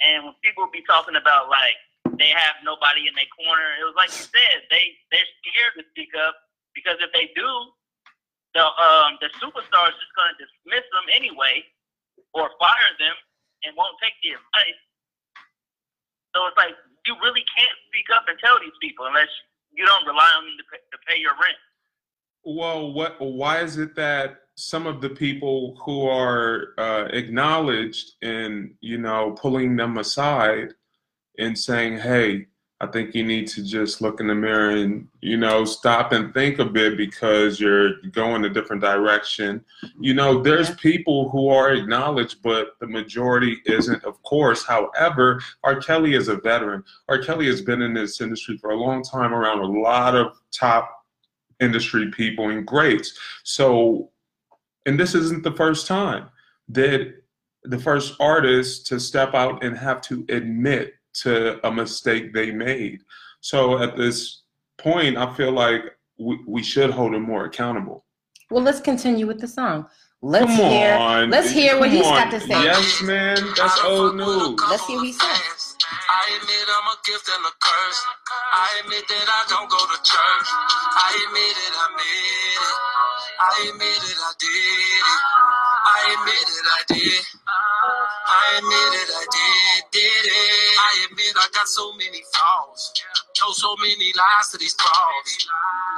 and 0.00 0.24
when 0.24 0.34
people 0.40 0.64
be 0.72 0.80
talking 0.88 1.20
about 1.20 1.52
like 1.52 1.76
they 2.16 2.32
have 2.32 2.64
nobody 2.64 3.04
in 3.04 3.12
their 3.12 3.28
corner, 3.36 3.76
it 3.76 3.84
was 3.84 3.92
like 3.92 4.08
you 4.08 4.24
said 4.24 4.64
they 4.72 4.96
they're 5.12 5.28
scared 5.44 5.76
to 5.76 5.84
speak 5.92 6.16
up 6.16 6.32
because 6.72 6.96
if 7.04 7.12
they 7.12 7.28
do, 7.36 7.50
the 8.56 8.64
um 8.64 9.20
the 9.20 9.28
superstars 9.36 9.92
just 10.00 10.16
gonna 10.16 10.32
dismiss 10.40 10.88
them 10.96 11.04
anyway 11.12 11.60
or 12.38 12.50
fire 12.58 12.92
them 12.98 13.16
and 13.64 13.76
won't 13.76 13.96
take 14.02 14.14
the 14.22 14.38
advice. 14.38 14.80
So 16.34 16.46
it's 16.46 16.56
like 16.56 16.74
you 17.06 17.14
really 17.22 17.44
can't 17.56 17.78
speak 17.88 18.06
up 18.14 18.24
and 18.28 18.38
tell 18.38 18.58
these 18.60 18.76
people 18.80 19.06
unless 19.06 19.28
you 19.72 19.84
don't 19.86 20.06
rely 20.06 20.30
on 20.36 20.44
them 20.44 20.56
to 20.58 20.64
pay, 20.70 20.78
to 20.92 20.98
pay 21.06 21.18
your 21.20 21.32
rent. 21.32 21.58
Well, 22.44 22.92
what? 22.92 23.20
Why 23.20 23.60
is 23.60 23.78
it 23.78 23.94
that 23.96 24.40
some 24.54 24.86
of 24.86 25.00
the 25.00 25.10
people 25.10 25.76
who 25.84 26.06
are 26.06 26.74
uh, 26.78 27.04
acknowledged 27.10 28.12
in, 28.22 28.74
you 28.80 28.98
know, 28.98 29.36
pulling 29.38 29.76
them 29.76 29.98
aside 29.98 30.74
and 31.38 31.58
saying, 31.58 31.98
"Hey, 31.98 32.46
I 32.80 32.86
think 32.86 33.12
you 33.12 33.24
need 33.24 33.48
to 33.48 33.64
just 33.64 34.00
look 34.00 34.20
in 34.20 34.28
the 34.28 34.34
mirror 34.36 34.70
and, 34.70 35.08
you 35.20 35.36
know, 35.36 35.64
stop 35.64 36.12
and 36.12 36.32
think 36.32 36.60
a 36.60 36.64
bit 36.64 36.96
because 36.96 37.58
you're 37.58 38.00
going 38.12 38.44
a 38.44 38.48
different 38.48 38.82
direction. 38.82 39.64
You 39.98 40.14
know, 40.14 40.40
there's 40.40 40.74
people 40.76 41.28
who 41.30 41.48
are 41.48 41.72
acknowledged, 41.72 42.40
but 42.40 42.78
the 42.78 42.86
majority 42.86 43.56
isn't, 43.66 44.04
of 44.04 44.22
course. 44.22 44.64
However, 44.64 45.42
R. 45.64 45.80
Kelly 45.80 46.14
is 46.14 46.28
a 46.28 46.36
veteran. 46.36 46.84
R. 47.08 47.18
Kelly 47.18 47.46
has 47.46 47.60
been 47.60 47.82
in 47.82 47.94
this 47.94 48.20
industry 48.20 48.56
for 48.58 48.70
a 48.70 48.76
long 48.76 49.02
time 49.02 49.34
around 49.34 49.58
a 49.58 49.80
lot 49.80 50.14
of 50.14 50.38
top 50.52 50.88
industry 51.58 52.12
people 52.12 52.50
and 52.50 52.64
greats. 52.64 53.18
So, 53.42 54.10
and 54.86 55.00
this 55.00 55.16
isn't 55.16 55.42
the 55.42 55.56
first 55.56 55.88
time 55.88 56.28
that 56.68 57.12
the 57.64 57.78
first 57.78 58.14
artist 58.20 58.86
to 58.86 59.00
step 59.00 59.34
out 59.34 59.64
and 59.64 59.76
have 59.76 60.00
to 60.02 60.24
admit 60.28 60.94
to 61.14 61.64
a 61.66 61.72
mistake 61.72 62.32
they 62.32 62.50
made. 62.50 63.00
So 63.40 63.82
at 63.82 63.96
this 63.96 64.42
point, 64.78 65.16
I 65.16 65.32
feel 65.34 65.52
like 65.52 65.82
we, 66.18 66.38
we 66.46 66.62
should 66.62 66.90
hold 66.90 67.14
him 67.14 67.22
more 67.22 67.44
accountable. 67.44 68.04
Well, 68.50 68.62
let's 68.62 68.80
continue 68.80 69.26
with 69.26 69.40
the 69.40 69.48
song. 69.48 69.86
Let's 70.20 70.46
Come 70.46 70.56
hear. 70.56 70.94
on. 70.94 71.30
let's 71.30 71.50
hear 71.50 71.78
what 71.78 71.88
Come 71.90 71.96
he's 71.96 72.06
on. 72.06 72.14
got 72.14 72.30
to 72.32 72.40
say. 72.40 72.48
Yes, 72.64 73.02
man. 73.02 73.36
That's 73.56 73.80
old 73.84 74.16
news. 74.16 74.58
Let's 74.68 74.84
hear 74.86 74.96
what 74.96 75.06
he 75.06 75.12
says. 75.12 75.76
I 76.10 76.38
admit 76.40 76.66
I'm 76.66 76.88
a 76.88 76.96
gift 77.06 77.28
and 77.28 77.46
a 77.46 77.50
curse. 77.60 78.04
I 78.28 78.84
admit 78.84 79.08
that 79.08 79.28
I 79.28 79.42
don't 79.48 79.70
go 79.72 79.80
to 79.80 79.98
church. 80.04 80.48
I 80.52 81.08
admit 81.16 81.56
it, 81.56 81.74
I 81.76 81.84
admit 81.88 82.12
it. 82.60 82.76
I 83.40 83.54
admit 83.72 84.02
it, 84.04 84.18
I 84.20 84.32
did 84.36 84.52
it. 84.52 85.06
I 85.88 85.98
admit 86.12 86.48
it, 86.52 86.66
I 86.68 86.80
did. 86.92 87.24
I 88.28 88.44
admit 88.60 88.92
it, 89.00 89.10
I 89.16 89.24
did, 89.32 89.80
did 89.96 90.24
it. 90.28 90.76
I 90.76 90.90
admit 91.08 91.32
I 91.40 91.46
got 91.56 91.68
so 91.68 91.92
many 91.96 92.20
flaws. 92.36 92.92
Told 93.32 93.56
so 93.56 93.72
many 93.80 94.12
lies 94.12 94.52
to 94.52 94.58
these 94.58 94.76
bras. 94.76 95.48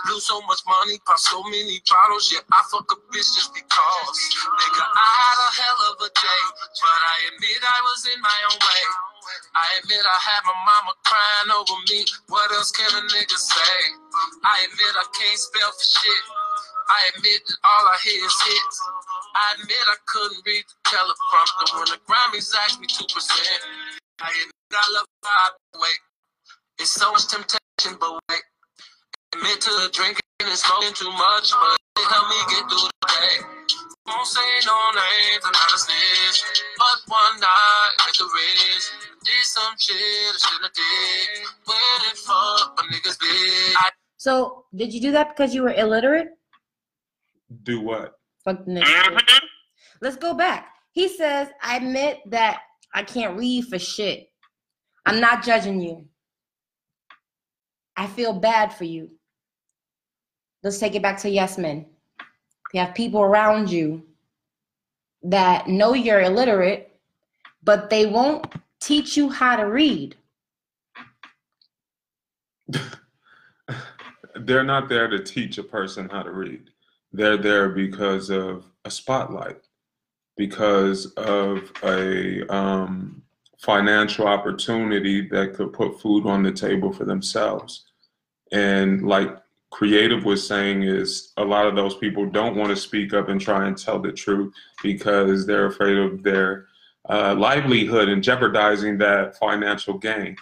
Blew 0.07 0.21
so 0.21 0.39
much 0.47 0.63
money, 0.71 1.01
pop 1.07 1.19
so 1.19 1.43
many 1.51 1.83
bottles. 1.83 2.31
Yeah, 2.31 2.47
I 2.53 2.63
fuck 2.71 2.87
a 2.95 2.97
bitch 3.11 3.27
just 3.35 3.51
because. 3.55 4.19
Nigga, 4.55 4.85
I 4.87 5.11
had 5.19 5.39
a 5.43 5.51
hell 5.59 5.81
of 5.91 5.97
a 6.07 6.11
day, 6.15 6.43
but 6.79 7.01
I 7.11 7.17
admit 7.35 7.59
I 7.59 7.79
was 7.91 8.07
in 8.07 8.21
my 8.23 8.39
own 8.55 8.59
way. 8.63 9.10
I 9.55 9.67
admit 9.83 10.01
I 10.01 10.19
had 10.19 10.43
my 10.47 10.55
mama 10.55 10.93
crying 11.05 11.51
over 11.55 11.77
me. 11.91 12.05
What 12.29 12.51
else 12.53 12.71
can 12.73 12.89
a 12.91 13.03
nigga 13.09 13.37
say? 13.37 13.77
I 14.45 14.67
admit 14.67 14.93
I 14.97 15.07
can't 15.13 15.39
spell 15.39 15.71
for 15.73 15.87
shit. 15.87 16.25
I 16.91 16.99
admit 17.15 17.41
that 17.47 17.59
all 17.63 17.85
I 17.87 17.97
hear 18.03 18.19
is 18.25 18.39
hits. 18.43 18.77
I 19.35 19.45
admit 19.61 19.85
I 19.87 19.99
couldn't 20.07 20.43
read 20.47 20.65
the 20.67 20.77
teleprompter 20.91 21.67
when 21.79 21.89
the 21.95 21.99
Grammys 22.09 22.51
asked 22.67 22.81
me 22.81 22.87
to 22.87 23.05
present. 23.13 23.63
I 24.21 24.31
admit 24.31 24.75
I 24.75 24.87
love 24.95 25.07
I 25.25 25.51
wait. 25.79 26.01
It's 26.79 26.91
so 26.91 27.13
much 27.13 27.29
temptation, 27.29 27.99
but 28.01 28.19
wait. 28.29 28.43
Admit 29.35 29.61
to 29.63 29.91
drinking 29.93 30.27
and 30.41 30.59
smoking 30.59 30.95
too 30.95 31.11
much, 31.13 31.53
but 31.53 31.77
it 31.99 32.07
helped 32.11 32.31
me 32.31 32.39
get 32.51 32.65
through 32.67 32.89
the 32.89 33.07
day. 33.07 33.60
Won't 34.07 34.27
say 34.27 34.41
no 34.67 34.91
names, 34.91 35.45
I'm 35.45 35.53
not 35.53 35.73
a 35.75 35.79
snitch. 35.79 36.43
But 36.79 37.13
one 37.13 37.41
night 37.41 37.91
with 38.07 38.17
the 38.17 38.25
wrist, 38.25 38.93
did 39.25 39.45
some 39.45 39.75
shit 39.79 39.97
I 39.97 40.39
shouldn't 40.39 40.65
have 40.65 40.73
did. 40.73 41.47
Went 41.67 42.09
and 42.09 42.19
fucked 42.19 42.79
my 42.79 42.97
niggas 42.97 43.19
bitch. 43.19 43.75
I 43.77 43.91
So, 44.17 44.65
did 44.75 44.93
you 44.93 45.01
do 45.01 45.13
that 45.13 45.29
because 45.31 45.55
you 45.55 45.63
were 45.63 45.73
illiterate? 45.75 46.29
Do 47.63 47.81
what? 47.81 48.15
Fuck 48.45 48.65
the 48.65 48.73
nigga. 48.73 48.85
Mhm. 48.85 49.41
Let's 50.01 50.17
go 50.17 50.35
back. 50.35 50.73
He 50.93 51.09
says, 51.09 51.49
I 51.63 51.77
admit 51.77 52.21
that 52.27 52.63
I 52.95 53.03
can't 53.03 53.37
read 53.37 53.67
for 53.67 53.79
shit. 53.79 54.29
I'm 55.07 55.21
not 55.21 55.45
judging 55.45 55.81
you. 55.81 56.09
I 57.97 58.07
feel 58.07 58.33
bad 58.33 58.73
for 58.73 58.85
you. 58.85 59.11
Let's 60.63 60.79
take 60.79 60.95
it 60.95 61.03
back 61.03 61.19
to 61.21 61.31
yes 61.31 61.59
men. 61.59 61.90
You 62.73 62.81
have 62.81 62.95
people 62.95 63.23
around 63.23 63.71
you 63.71 64.03
that 65.23 65.69
know 65.69 65.95
you're 65.95 66.21
illiterate, 66.21 66.99
but 67.63 67.91
they 67.91 68.07
won't 68.07 68.47
teach 68.81 69.17
you 69.17 69.29
how 69.29 69.57
to 69.57 69.65
read. 69.65 70.17
They're 74.37 74.65
not 74.65 74.89
there 74.89 75.09
to 75.09 75.23
teach 75.23 75.59
a 75.59 75.63
person 75.63 76.09
how 76.09 76.23
to 76.23 76.31
read. 76.31 76.71
They're 77.13 77.37
there 77.37 77.71
because 77.71 78.31
of 78.31 78.65
a 78.85 78.91
spotlight, 78.91 79.61
because 80.37 81.07
of 81.15 81.73
a 81.83 82.47
um, 82.53 83.23
financial 83.59 84.27
opportunity 84.27 85.29
that 85.29 85.55
could 85.55 85.73
put 85.73 86.01
food 86.01 86.27
on 86.27 86.43
the 86.43 86.53
table 86.53 86.93
for 86.93 87.05
themselves. 87.05 87.85
And 88.53 89.07
like 89.07 89.37
Creative 89.71 90.25
was 90.25 90.47
saying, 90.47 90.83
is 90.83 91.33
a 91.37 91.45
lot 91.45 91.67
of 91.67 91.77
those 91.77 91.97
people 91.97 92.27
don't 92.27 92.57
want 92.57 92.71
to 92.71 92.77
speak 92.77 93.15
up 93.15 93.29
and 93.29 93.41
try 93.41 93.67
and 93.67 93.79
tell 93.79 93.99
the 93.99 94.13
truth 94.13 94.53
because 94.83 95.47
they're 95.47 95.67
afraid 95.67 95.97
of 95.97 96.23
their 96.23 96.67
uh, 97.09 97.35
livelihood 97.35 98.09
and 98.09 98.23
jeopardizing 98.23 98.99
that 98.99 99.39
financial 99.39 99.97
gain. 99.97 100.37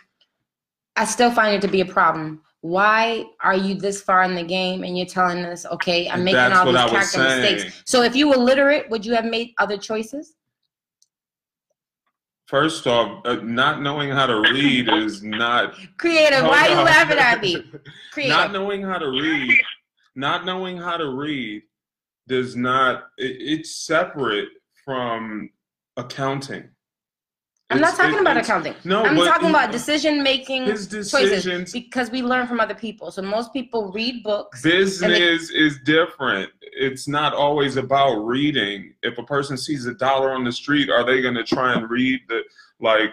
I 0.97 1.05
still 1.05 1.31
find 1.31 1.55
it 1.55 1.61
to 1.63 1.69
be 1.69 1.81
a 1.81 1.87
problem. 1.87 2.43
Why 2.61 3.27
are 3.41 3.57
you 3.57 3.75
this 3.75 4.03
far 4.03 4.25
in 4.25 4.35
the 4.35 4.43
game 4.43 4.83
and 4.83 4.97
you're 4.97 5.07
telling 5.07 5.45
us, 5.45 5.65
okay, 5.67 6.09
I'm 6.09 6.25
making 6.25 6.37
That's 6.37 6.57
all 6.57 6.73
these 6.73 6.91
character 6.91 7.23
mistakes? 7.23 7.83
So 7.85 8.03
if 8.03 8.17
you 8.17 8.29
were 8.29 8.37
literate, 8.37 8.91
would 8.91 9.07
you 9.07 9.15
have 9.15 9.25
made 9.25 9.55
other 9.59 9.79
choices? 9.79 10.35
First 12.49 12.87
off, 12.87 13.21
uh, 13.27 13.35
not 13.43 13.83
knowing 13.83 14.09
how 14.09 14.25
to 14.25 14.41
read 14.41 14.89
is 14.89 15.23
not. 15.23 15.75
Creative, 15.99 16.45
why 16.45 16.69
are 16.69 16.71
you 16.71 16.77
laughing 16.83 17.19
at 17.19 17.43
me? 17.43 17.63
Creative. 18.13 18.35
Not 18.35 18.53
knowing 18.53 18.83
how 18.83 18.97
to 18.97 19.11
read, 19.11 19.55
not 20.17 20.47
knowing 20.47 20.79
how 20.79 20.97
to 20.97 21.11
read 21.11 21.63
does 22.27 22.57
not. 22.57 23.09
It, 23.19 23.37
it's 23.39 23.77
separate 23.77 24.49
from 24.83 25.51
accounting. 25.99 26.71
I'm 27.69 27.83
not 27.83 27.97
talking 27.97 28.15
it- 28.15 28.23
about 28.23 28.39
accounting. 28.39 28.75
No, 28.83 29.03
I'm 29.05 29.17
talking 29.17 29.49
he- 29.49 29.55
about 29.55 29.71
decision 29.71 30.23
making 30.23 30.65
choices 30.69 30.87
decisions, 30.89 31.73
because 31.75 32.11
we 32.11 32.23
learn 32.23 32.47
from 32.47 32.61
other 32.61 32.75
people. 32.75 33.11
So 33.11 33.21
most 33.21 33.53
people 33.53 33.93
read 33.93 34.23
books. 34.23 34.63
business 34.63 35.51
is 35.51 35.81
different. 35.85 36.51
It's 36.73 37.09
not 37.09 37.35
always 37.35 37.77
about 37.77 38.15
reading. 38.17 38.95
If 39.03 39.19
a 39.19 39.23
person 39.23 39.57
sees 39.57 39.87
a 39.87 39.95
dollar 39.95 40.33
on 40.33 40.45
the 40.45 40.53
street, 40.53 40.91
are 40.91 41.05
they 41.05 41.21
going 41.23 41.35
to 41.35 41.45
try 41.45 41.75
and 41.75 41.89
read 41.91 42.21
the 42.29 42.43
like? 42.81 43.11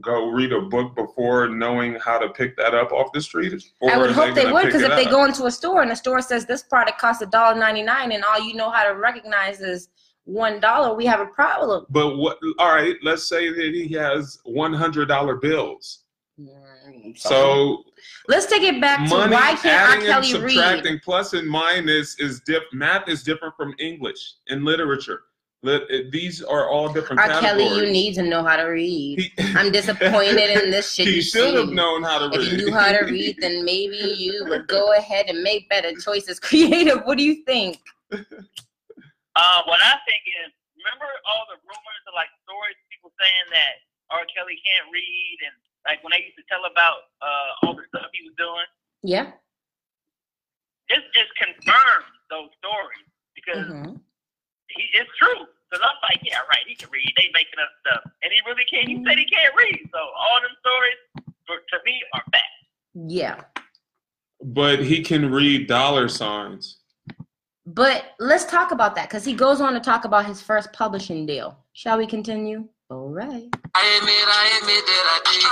Go 0.00 0.30
read 0.30 0.54
a 0.54 0.62
book 0.62 0.96
before 0.96 1.48
knowing 1.50 1.98
how 2.02 2.18
to 2.18 2.30
pick 2.30 2.56
that 2.56 2.74
up 2.74 2.92
off 2.92 3.12
the 3.12 3.20
street. 3.20 3.62
I 3.86 3.98
would 3.98 4.12
hope 4.12 4.34
they 4.34 4.44
gonna 4.44 4.54
would 4.54 4.64
because 4.64 4.80
if 4.80 4.88
they 4.96 5.04
up? 5.04 5.10
go 5.10 5.24
into 5.26 5.44
a 5.44 5.50
store 5.50 5.82
and 5.82 5.90
the 5.90 5.94
store 5.94 6.22
says 6.22 6.46
this 6.46 6.62
product 6.62 6.98
costs 6.98 7.22
$1.99 7.22 8.14
and 8.14 8.24
all 8.24 8.40
you 8.40 8.54
know 8.54 8.70
how 8.70 8.84
to 8.84 8.98
recognize 8.98 9.60
is 9.60 9.90
one 10.24 10.60
dollar, 10.60 10.94
we 10.94 11.04
have 11.06 11.20
a 11.20 11.26
problem. 11.26 11.86
But 11.90 12.16
what? 12.16 12.38
All 12.58 12.72
right, 12.72 12.96
let's 13.02 13.28
say 13.28 13.48
that 13.50 13.74
he 13.74 13.88
has 13.94 14.38
one 14.44 14.72
hundred 14.72 15.08
dollar 15.08 15.36
bills. 15.36 16.04
Mm, 16.40 17.18
So 17.18 17.84
let's 18.28 18.46
take 18.46 18.62
it 18.62 18.80
back 18.80 19.08
to 19.08 19.16
money, 19.16 19.34
why 19.34 19.54
can't 19.56 19.66
R. 19.66 19.70
adding 19.96 20.06
and 20.10 20.24
Kelly 20.24 20.44
read? 20.44 20.54
subtracting, 20.56 21.00
plus 21.00 21.32
and 21.32 21.48
minus 21.48 22.18
is 22.18 22.40
diff. 22.40 22.62
Math 22.72 23.08
is 23.08 23.22
different 23.22 23.56
from 23.56 23.74
English 23.78 24.34
and 24.48 24.64
literature. 24.64 25.22
Lit- 25.64 26.10
These 26.10 26.42
are 26.42 26.68
all 26.68 26.92
different 26.92 27.20
R. 27.20 27.28
categories. 27.28 27.68
Kelly, 27.68 27.86
you 27.86 27.92
need 27.92 28.14
to 28.14 28.22
know 28.22 28.42
how 28.42 28.56
to 28.56 28.64
read. 28.64 29.20
He- 29.20 29.32
I'm 29.56 29.70
disappointed 29.70 30.50
in 30.62 30.70
this 30.72 30.92
shit 30.92 31.06
He 31.06 31.16
you 31.16 31.22
should 31.22 31.54
have 31.54 31.68
known 31.70 32.02
how 32.02 32.18
to 32.18 32.36
read. 32.36 32.46
If 32.48 32.52
you 32.52 32.66
knew 32.66 32.72
how 32.74 32.90
to 32.90 33.04
read, 33.06 33.36
then 33.40 33.64
maybe 33.64 33.96
you 34.18 34.44
would 34.48 34.66
go 34.66 34.92
ahead 34.94 35.26
and 35.28 35.42
make 35.42 35.68
better 35.68 35.92
choices. 35.94 36.40
Creative, 36.48 37.02
what 37.04 37.16
do 37.16 37.22
you 37.24 37.44
think? 37.44 37.78
Uh, 38.10 39.60
what 39.64 39.80
I 39.80 39.96
think 40.04 40.22
is, 40.44 40.52
remember 40.76 41.06
all 41.30 41.46
the 41.48 41.56
rumors 41.62 42.02
of 42.10 42.14
like 42.18 42.28
stories, 42.44 42.76
people 42.90 43.12
saying 43.22 43.46
that 43.54 43.80
R. 44.10 44.26
Kelly 44.34 44.58
can't 44.60 44.90
read, 44.92 45.36
and 45.46 45.54
like 45.86 46.02
when 46.04 46.12
they 46.12 46.22
used 46.24 46.38
to 46.38 46.46
tell 46.48 46.64
about 46.64 47.10
uh, 47.20 47.50
all 47.66 47.74
the 47.74 47.82
stuff 47.88 48.06
he 48.12 48.22
was 48.26 48.34
doing. 48.38 48.68
Yeah. 49.02 49.32
This 50.88 51.02
just 51.14 51.32
confirms 51.40 52.12
those 52.30 52.50
stories 52.58 53.06
because 53.34 53.66
Mhm. 53.66 54.00
he 54.68 54.82
it's 54.94 55.10
true. 55.18 55.46
Because 55.70 55.88
I'm 55.88 55.96
like, 56.02 56.20
yeah, 56.22 56.38
right, 56.50 56.64
he 56.66 56.74
can 56.74 56.90
read. 56.90 57.10
They 57.16 57.30
making 57.32 57.58
up 57.58 57.70
stuff, 57.80 58.12
and 58.22 58.30
he 58.30 58.40
really 58.44 58.64
can't. 58.70 58.88
He 58.88 59.02
said 59.06 59.16
he 59.18 59.24
can't 59.24 59.54
read. 59.56 59.88
So 59.90 59.98
all 59.98 60.40
them 60.42 60.54
stories, 60.60 61.34
for, 61.46 61.56
to 61.56 61.78
me, 61.86 62.02
are 62.12 62.22
fact. 62.30 62.44
Yeah. 62.94 63.40
But 64.42 64.80
he 64.80 65.02
can 65.02 65.30
read 65.32 65.66
dollar 65.66 66.08
signs. 66.08 66.80
But 67.64 68.04
let's 68.18 68.44
talk 68.44 68.70
about 68.72 68.94
that 68.96 69.08
because 69.08 69.24
he 69.24 69.32
goes 69.32 69.62
on 69.62 69.72
to 69.72 69.80
talk 69.80 70.04
about 70.04 70.26
his 70.26 70.42
first 70.42 70.72
publishing 70.74 71.24
deal. 71.24 71.56
Shall 71.72 71.96
we 71.96 72.06
continue? 72.06 72.68
All 72.92 73.08
right. 73.08 73.48
I 73.72 73.84
admit, 73.96 74.26
I 74.28 74.44
admit 74.60 74.84
that 74.84 75.04
I 75.16 75.18
did. 75.24 75.48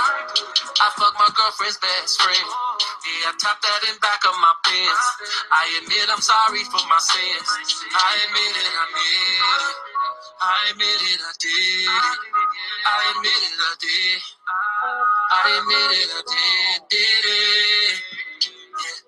I 0.77 0.93
fucked 0.93 1.17
my 1.17 1.25
girlfriend's 1.33 1.81
best 1.81 2.21
friend. 2.21 2.37
Yeah, 2.37 3.29
I 3.29 3.37
tapped 3.41 3.65
that 3.65 3.81
in 3.89 3.97
back 3.97 4.21
of 4.29 4.37
my 4.37 4.53
pants. 4.61 5.07
I 5.49 5.65
admit 5.81 6.05
I'm 6.13 6.21
sorry 6.21 6.61
for 6.69 6.85
my 6.85 7.01
sins. 7.01 7.49
I 7.97 8.11
admit 8.29 8.53
it, 8.61 8.69
I 8.69 8.85
admit 8.85 9.25
it. 9.25 9.73
I 10.37 10.59
admit 10.69 11.01
it, 11.01 11.17
I 11.17 11.33
did. 11.41 11.89
I 12.85 12.97
admit 13.09 13.41
it, 13.41 13.57
I 13.57 13.73
did. 13.81 14.21
I 15.33 15.41
admit 15.57 15.89
it, 15.97 16.09
I 16.13 16.21
did, 16.21 16.77
did 16.93 17.25
it. 17.25 17.97
Yeah. 18.45 19.01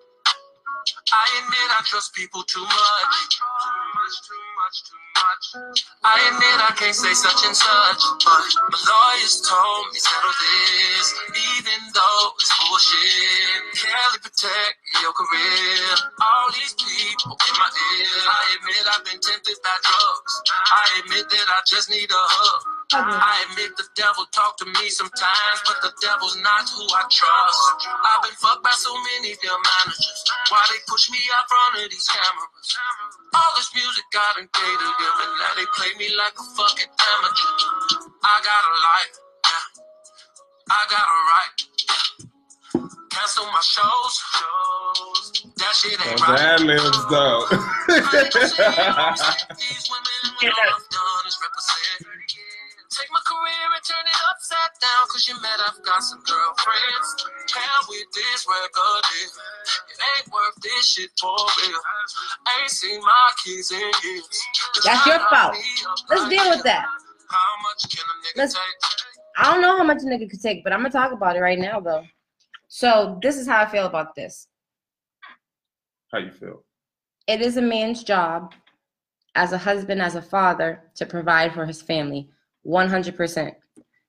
I 1.06 1.26
admit 1.38 1.68
I 1.70 1.86
trust 1.86 2.18
people 2.18 2.42
too 2.50 2.66
much. 2.66 3.16
Too 3.30 3.46
much, 3.94 4.18
too 4.26 4.42
much, 4.58 4.78
too 4.90 5.62
much. 5.70 5.86
I 6.04 6.20
admit 6.28 6.60
I 6.60 6.76
can't 6.76 6.92
say 6.92 7.16
such 7.16 7.48
and 7.48 7.56
such, 7.56 8.04
but 8.28 8.44
my 8.76 8.82
lawyers 8.92 9.40
told 9.40 9.88
me 9.88 10.00
settle 10.04 10.36
this, 10.36 11.08
even 11.32 11.80
though 11.96 12.36
it's 12.36 12.52
bullshit. 12.60 13.88
Can't 13.88 14.20
protect 14.20 14.84
your 15.00 15.16
career. 15.16 15.80
All 16.20 16.52
these 16.52 16.76
people 16.76 17.40
in 17.40 17.56
my 17.56 17.72
ear. 17.72 18.20
I 18.20 18.42
admit 18.60 18.84
I've 18.92 19.06
been 19.08 19.20
tempted 19.24 19.56
by 19.64 19.76
drugs. 19.80 20.34
I 20.76 20.84
admit 21.08 21.26
that 21.32 21.48
I 21.48 21.60
just 21.72 21.88
need 21.90 22.12
a 22.12 22.24
hug. 22.36 22.83
I 22.94 23.46
admit 23.50 23.74
the 23.78 23.90
devil 23.98 24.26
talk 24.30 24.58
to 24.62 24.66
me 24.70 24.86
sometimes, 24.94 25.58
but 25.66 25.82
the 25.82 25.90
devil's 26.02 26.38
not 26.46 26.70
who 26.70 26.86
I 26.94 27.04
trust. 27.10 27.90
I've 27.90 28.22
been 28.22 28.38
fucked 28.38 28.62
by 28.62 28.74
so 28.78 28.94
many 28.94 29.34
damn 29.42 29.58
managers. 29.58 30.20
Why 30.54 30.62
they 30.70 30.78
push 30.86 31.10
me 31.10 31.18
out 31.34 31.50
front 31.50 31.82
of 31.86 31.90
these 31.90 32.06
cameras? 32.06 32.70
All 33.34 33.52
this 33.58 33.74
music 33.74 34.06
I 34.14 34.30
done 34.38 34.50
gave 34.54 34.78
to 34.78 34.90
them, 34.94 35.16
and 35.26 35.34
now 35.42 35.52
they 35.58 35.66
play 35.74 35.92
me 35.98 36.14
like 36.14 36.38
a 36.38 36.46
fucking 36.54 36.92
amateur. 36.94 37.52
I 38.22 38.36
got 38.46 38.62
a 38.62 38.74
life, 38.78 39.16
yeah. 39.42 39.66
I 40.70 40.82
got 40.94 41.06
a 41.06 41.18
right, 41.34 41.58
yeah. 41.90 42.06
Cancel 43.10 43.46
my 43.50 43.62
shows. 43.62 44.16
That 45.58 45.74
shit 45.74 45.98
ain't 45.98 46.22
Oh, 46.22 46.26
right. 46.30 46.38
that 46.38 46.62
lives 46.62 47.02
though. 47.10 47.46
Take 52.94 53.10
my 53.10 53.24
career 53.26 53.66
and 53.74 53.82
turn 53.82 54.06
it 54.06 54.20
upside 54.30 54.74
down. 54.78 55.02
Cause 55.10 55.26
you 55.28 55.34
met, 55.42 55.58
I've 55.66 55.82
got 55.82 56.02
some 56.06 56.22
girlfriends. 56.22 57.10
Hell 57.50 57.82
with 57.90 58.06
this 58.14 58.46
record 58.46 59.02
deal. 59.10 59.34
It 59.90 59.98
ain't 59.98 60.28
worth 60.30 60.58
this 60.62 60.86
shit 60.94 61.10
for 61.18 61.34
real. 61.34 61.82
Ain't 62.62 62.70
seen 62.70 63.02
my 63.02 63.28
kids 63.44 63.72
in 63.72 63.80
years. 63.82 64.30
Just 64.78 64.86
That's 64.86 65.06
your 65.08 65.20
fault. 65.26 65.58
Let's 66.10 66.30
deal 66.30 66.50
with 66.54 66.64
that. 66.64 66.86
How 66.86 67.52
much 67.66 67.90
can 67.90 68.06
a 68.06 68.16
nigga 68.22 68.38
Let's- 68.38 68.54
take? 68.54 69.10
I 69.38 69.52
don't 69.52 69.62
know 69.62 69.76
how 69.78 69.84
much 69.84 70.04
a 70.04 70.06
nigga 70.06 70.30
could 70.30 70.42
take, 70.42 70.64
but 70.64 70.72
I'm 70.72 70.80
gonna 70.80 70.92
talk 70.92 71.12
about 71.12 71.36
it 71.36 71.40
right 71.42 71.58
now 71.58 71.80
though. 71.80 72.04
So 72.68 73.18
this 73.22 73.38
is 73.38 73.48
how 73.48 73.62
I 73.62 73.66
feel 73.66 73.88
about 73.88 74.14
this. 74.14 74.48
How 76.12 76.20
you 76.20 76.32
feel? 76.32 76.64
It 77.26 77.42
is 77.42 77.58
a 77.58 77.62
man's 77.62 78.04
job 78.04 78.54
as 79.36 79.52
a 79.52 79.58
husband, 79.58 80.02
as 80.02 80.14
a 80.14 80.22
father, 80.22 80.84
to 80.96 81.08
provide 81.08 81.54
for 81.54 81.66
his 81.66 81.82
family, 81.82 82.30
100%. 82.66 83.54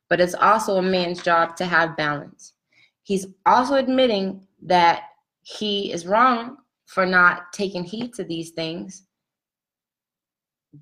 But 0.08 0.20
it's 0.20 0.34
also 0.34 0.76
a 0.76 0.82
man's 0.82 1.22
job 1.22 1.56
to 1.56 1.64
have 1.64 1.96
balance. 1.96 2.52
He's 3.02 3.26
also 3.46 3.74
admitting 3.74 4.46
that 4.62 5.04
he 5.42 5.92
is 5.92 6.06
wrong 6.06 6.56
for 6.86 7.06
not 7.06 7.52
taking 7.52 7.84
heed 7.84 8.14
to 8.14 8.24
these 8.24 8.50
things. 8.50 9.06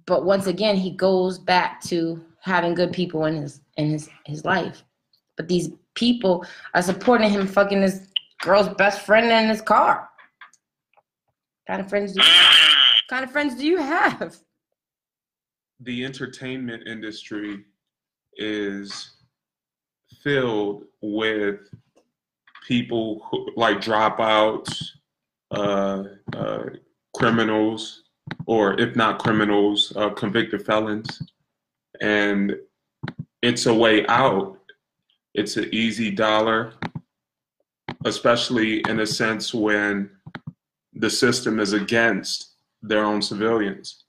But 0.06 0.24
once 0.24 0.46
again, 0.46 0.76
he 0.76 0.90
goes 0.90 1.38
back 1.38 1.80
to 1.84 2.24
having 2.40 2.74
good 2.74 2.92
people 2.92 3.24
in 3.26 3.36
his 3.36 3.60
in 3.76 3.90
his 3.90 4.08
his 4.24 4.44
life. 4.44 4.82
But 5.36 5.48
these 5.48 5.70
people 5.94 6.44
are 6.74 6.82
supporting 6.82 7.30
him 7.30 7.46
fucking 7.46 7.82
his 7.82 8.08
girl's 8.40 8.68
best 8.70 9.02
friend 9.02 9.30
in 9.30 9.48
his 9.48 9.62
car. 9.62 10.08
What 11.64 11.76
kind 11.76 11.80
of 11.80 11.88
friends 11.88 12.12
do 12.12 12.22
you 12.22 12.28
kind 13.08 13.24
of 13.24 13.30
friends 13.30 13.54
do 13.56 13.66
you 13.66 13.76
have? 13.76 14.38
The 15.84 16.04
entertainment 16.04 16.86
industry 16.86 17.64
is 18.36 19.10
filled 20.22 20.84
with 21.00 21.60
people 22.66 23.26
who, 23.30 23.50
like 23.56 23.78
dropouts, 23.78 24.82
uh, 25.50 26.04
uh, 26.34 26.64
criminals, 27.14 28.04
or 28.46 28.80
if 28.80 28.94
not 28.96 29.18
criminals, 29.18 29.92
uh, 29.96 30.10
convicted 30.10 30.64
felons. 30.64 31.20
And 32.00 32.56
it's 33.42 33.66
a 33.66 33.74
way 33.74 34.06
out. 34.06 34.58
It's 35.34 35.56
an 35.56 35.68
easy 35.72 36.10
dollar, 36.10 36.74
especially 38.04 38.80
in 38.88 39.00
a 39.00 39.06
sense 39.06 39.52
when 39.52 40.10
the 40.94 41.10
system 41.10 41.58
is 41.58 41.72
against 41.72 42.54
their 42.82 43.04
own 43.04 43.22
civilians. 43.22 44.01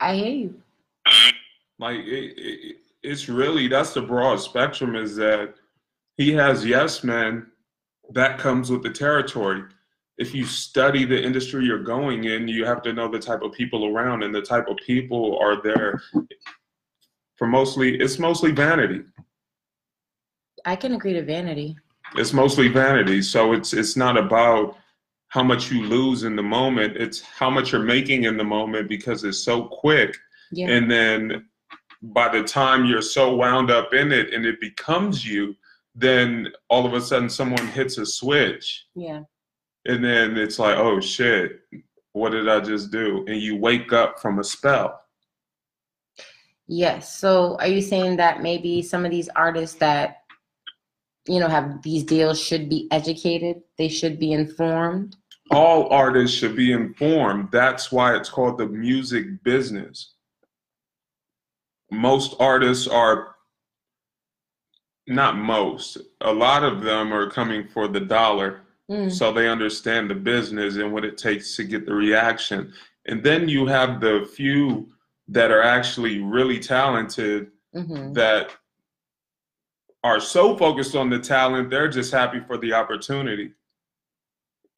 I 0.00 0.14
hear 0.14 0.32
you. 0.32 0.54
like 1.78 1.98
it, 2.00 2.34
it, 2.36 2.76
it's 3.02 3.28
really 3.28 3.68
that's 3.68 3.94
the 3.94 4.02
broad 4.02 4.40
spectrum 4.40 4.96
is 4.96 5.16
that 5.16 5.54
he 6.16 6.32
has 6.32 6.64
yes 6.64 7.04
men 7.04 7.46
that 8.12 8.38
comes 8.38 8.70
with 8.70 8.82
the 8.82 8.90
territory 8.90 9.62
if 10.18 10.34
you 10.34 10.44
study 10.44 11.04
the 11.04 11.22
industry 11.22 11.64
you're 11.64 11.82
going 11.82 12.24
in 12.24 12.48
you 12.48 12.64
have 12.64 12.82
to 12.82 12.92
know 12.92 13.08
the 13.08 13.18
type 13.18 13.42
of 13.42 13.52
people 13.52 13.86
around 13.86 14.22
and 14.22 14.34
the 14.34 14.42
type 14.42 14.68
of 14.68 14.76
people 14.78 15.38
are 15.38 15.62
there 15.62 16.02
for 17.36 17.46
mostly 17.46 17.96
it's 18.00 18.18
mostly 18.18 18.50
vanity 18.50 19.02
I 20.64 20.74
can 20.74 20.94
agree 20.94 21.12
to 21.12 21.22
vanity. 21.22 21.76
it's 22.16 22.32
mostly 22.32 22.68
vanity 22.68 23.22
so 23.22 23.52
it's 23.52 23.72
it's 23.72 23.96
not 23.96 24.16
about 24.16 24.76
how 25.28 25.42
much 25.42 25.70
you 25.70 25.82
lose 25.82 26.22
in 26.24 26.36
the 26.36 26.42
moment 26.42 26.96
it's 26.96 27.20
how 27.20 27.50
much 27.50 27.72
you're 27.72 27.82
making 27.82 28.24
in 28.24 28.36
the 28.36 28.44
moment 28.44 28.88
because 28.88 29.24
it's 29.24 29.38
so 29.42 29.64
quick 29.64 30.16
Yeah. 30.52 30.68
and 30.68 30.90
then 30.90 31.46
by 32.02 32.28
the 32.28 32.42
time 32.44 32.84
you're 32.84 33.02
so 33.02 33.34
wound 33.34 33.70
up 33.70 33.92
in 33.92 34.12
it 34.12 34.32
and 34.32 34.44
it 34.46 34.60
becomes 34.60 35.24
you 35.26 35.54
then 35.94 36.48
all 36.68 36.84
of 36.86 36.92
a 36.92 37.00
sudden 37.00 37.28
someone 37.28 37.66
hits 37.68 37.98
a 37.98 38.06
switch 38.06 38.86
yeah. 38.94 39.22
and 39.86 40.04
then 40.04 40.36
it's 40.36 40.58
like 40.58 40.76
oh 40.76 41.00
shit 41.00 41.60
what 42.12 42.30
did 42.30 42.48
i 42.48 42.60
just 42.60 42.90
do 42.90 43.24
and 43.26 43.40
you 43.40 43.56
wake 43.56 43.92
up 43.92 44.20
from 44.20 44.38
a 44.38 44.44
spell 44.44 45.00
Yes. 46.68 47.16
So 47.16 47.56
are 47.60 47.68
you 47.68 47.80
saying 47.80 48.16
that 48.16 48.42
maybe 48.42 48.82
some 48.82 49.04
of 49.04 49.10
these 49.12 49.28
artists 49.36 49.76
that 49.76 50.22
you 51.28 51.40
know 51.40 51.48
have 51.48 51.82
these 51.82 52.04
deals 52.04 52.40
should 52.40 52.68
be 52.68 52.88
educated? 52.90 53.62
They 53.78 53.88
should 53.88 54.18
be 54.18 54.32
informed? 54.32 55.16
all 55.52 55.88
artists 55.90 56.36
should 56.36 56.56
be 56.56 56.72
informed 56.72 57.48
that's 57.52 57.92
why 57.92 58.16
it's 58.16 58.28
called 58.28 58.58
the 58.58 58.66
music 58.66 59.26
business 59.44 60.14
most 61.92 62.34
artists 62.40 62.88
are 62.88 63.36
not 65.06 65.36
most 65.38 65.98
a 66.22 66.32
lot 66.32 66.64
of 66.64 66.82
them 66.82 67.12
are 67.12 67.30
coming 67.30 67.66
for 67.68 67.86
the 67.86 68.00
dollar 68.00 68.62
Mm. 68.90 69.10
so 69.10 69.32
they 69.32 69.48
understand 69.48 70.08
the 70.08 70.14
business 70.14 70.76
and 70.76 70.92
what 70.92 71.04
it 71.04 71.18
takes 71.18 71.56
to 71.56 71.64
get 71.64 71.86
the 71.86 71.92
reaction. 71.92 72.72
And 73.06 73.20
then 73.20 73.48
you 73.48 73.66
have 73.66 74.00
the 74.00 74.30
few 74.32 74.92
that 75.26 75.50
are 75.50 75.62
actually 75.62 76.20
really 76.20 76.60
talented 76.60 77.50
hmm 77.74 78.12
that 78.12 78.52
are 80.06 80.20
so 80.20 80.56
focused 80.56 80.94
on 80.94 81.10
the 81.10 81.18
talent, 81.18 81.68
they're 81.68 81.88
just 81.88 82.12
happy 82.12 82.38
for 82.46 82.56
the 82.56 82.72
opportunity. 82.72 83.50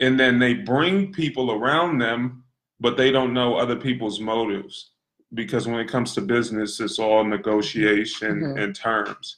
And 0.01 0.19
then 0.19 0.39
they 0.39 0.55
bring 0.55 1.13
people 1.13 1.53
around 1.53 1.99
them, 1.99 2.45
but 2.81 2.97
they 2.97 3.11
don't 3.11 3.35
know 3.35 3.57
other 3.57 3.77
people's 3.77 4.21
motives. 4.21 4.93
Because 5.35 5.69
when 5.69 5.81
it 5.81 5.89
comes 5.89 6.15
to 6.15 6.23
business, 6.23 6.81
it's 6.81 6.99
all 6.99 7.23
negotiation 7.25 8.41
Mhm. 8.41 8.63
and 8.63 8.75
terms. 8.75 9.37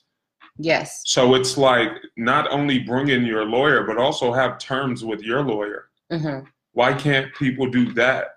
Yes. 0.57 1.03
So 1.07 1.35
it's 1.35 1.59
like 1.59 1.91
not 2.17 2.49
only 2.53 2.79
bring 2.79 3.09
in 3.09 3.25
your 3.25 3.45
lawyer, 3.45 3.83
but 3.83 3.97
also 3.99 4.33
have 4.33 4.59
terms 4.59 5.05
with 5.05 5.23
your 5.23 5.43
lawyer. 5.43 5.89
hmm 6.13 6.41
Why 6.73 6.93
can't 6.93 7.35
people 7.35 7.67
do 7.69 7.93
that? 7.95 8.37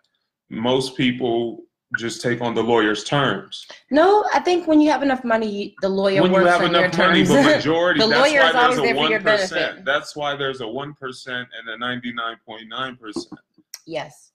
Most 0.50 0.98
people 0.98 1.66
just 1.98 2.22
take 2.22 2.42
on 2.42 2.54
the 2.56 2.64
lawyer's 2.64 3.04
terms. 3.04 3.68
No, 3.92 4.26
I 4.34 4.40
think 4.40 4.68
when 4.68 4.80
you 4.82 4.90
have 4.92 5.04
enough 5.04 5.24
money, 5.24 5.76
the 5.82 5.90
lawyer 5.90 6.22
when 6.22 6.34
you 6.34 6.40
have 6.46 6.62
on 6.62 6.72
your 6.72 6.86
enough 6.86 6.98
money, 6.98 7.26
terms. 7.26 7.30
but 7.30 7.56
majority, 7.58 8.00
The 8.00 8.08
lawyer 8.08 8.42
is 8.42 8.56
always 8.56 8.78
there 8.78 8.96
for 8.96 9.02
your 9.02 9.12
one 9.12 9.24
benefit. 9.24 9.50
percent. 9.50 9.86
That's 9.86 10.16
why 10.16 10.36
there's 10.36 10.62
a 10.62 10.68
one 10.68 10.94
percent 10.94 11.48
and 11.58 11.70
a 11.70 11.78
ninety 11.78 12.12
nine 12.14 12.38
point 12.46 12.68
nine 12.68 12.96
percent. 12.96 13.40
yes. 13.86 14.32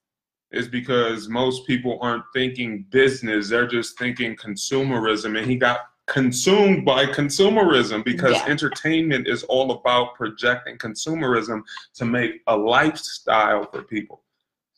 Is 0.51 0.67
because 0.67 1.29
most 1.29 1.67
people 1.67 1.99
aren't 2.01 2.25
thinking 2.33 2.87
business; 2.91 3.51
they're 3.51 3.67
just 3.67 3.99
thinking 3.99 4.35
consumerism, 4.37 5.37
and 5.39 5.47
he 5.51 5.57
got 5.57 5.81
consumed 6.07 6.87
by 6.87 7.05
consumerism 7.05 8.03
because 8.03 8.33
Yeah. 8.33 8.47
entertainment 8.47 9.29
is 9.29 9.43
all 9.45 9.73
about 9.73 10.15
projecting 10.15 10.79
consumerism 10.79 11.61
to 11.97 12.05
make 12.07 12.41
a 12.47 12.57
lifestyle 12.57 13.65
for 13.71 13.83
people. 13.83 14.23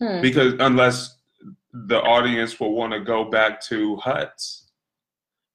Hmm. 0.01 0.23
because 0.23 0.55
unless 0.61 1.19
the 1.73 2.01
audience 2.03 2.59
will 2.59 2.73
want 2.75 2.93
to 2.93 3.01
go 3.01 3.25
back 3.31 3.61
to 3.61 3.97
huts 3.97 4.67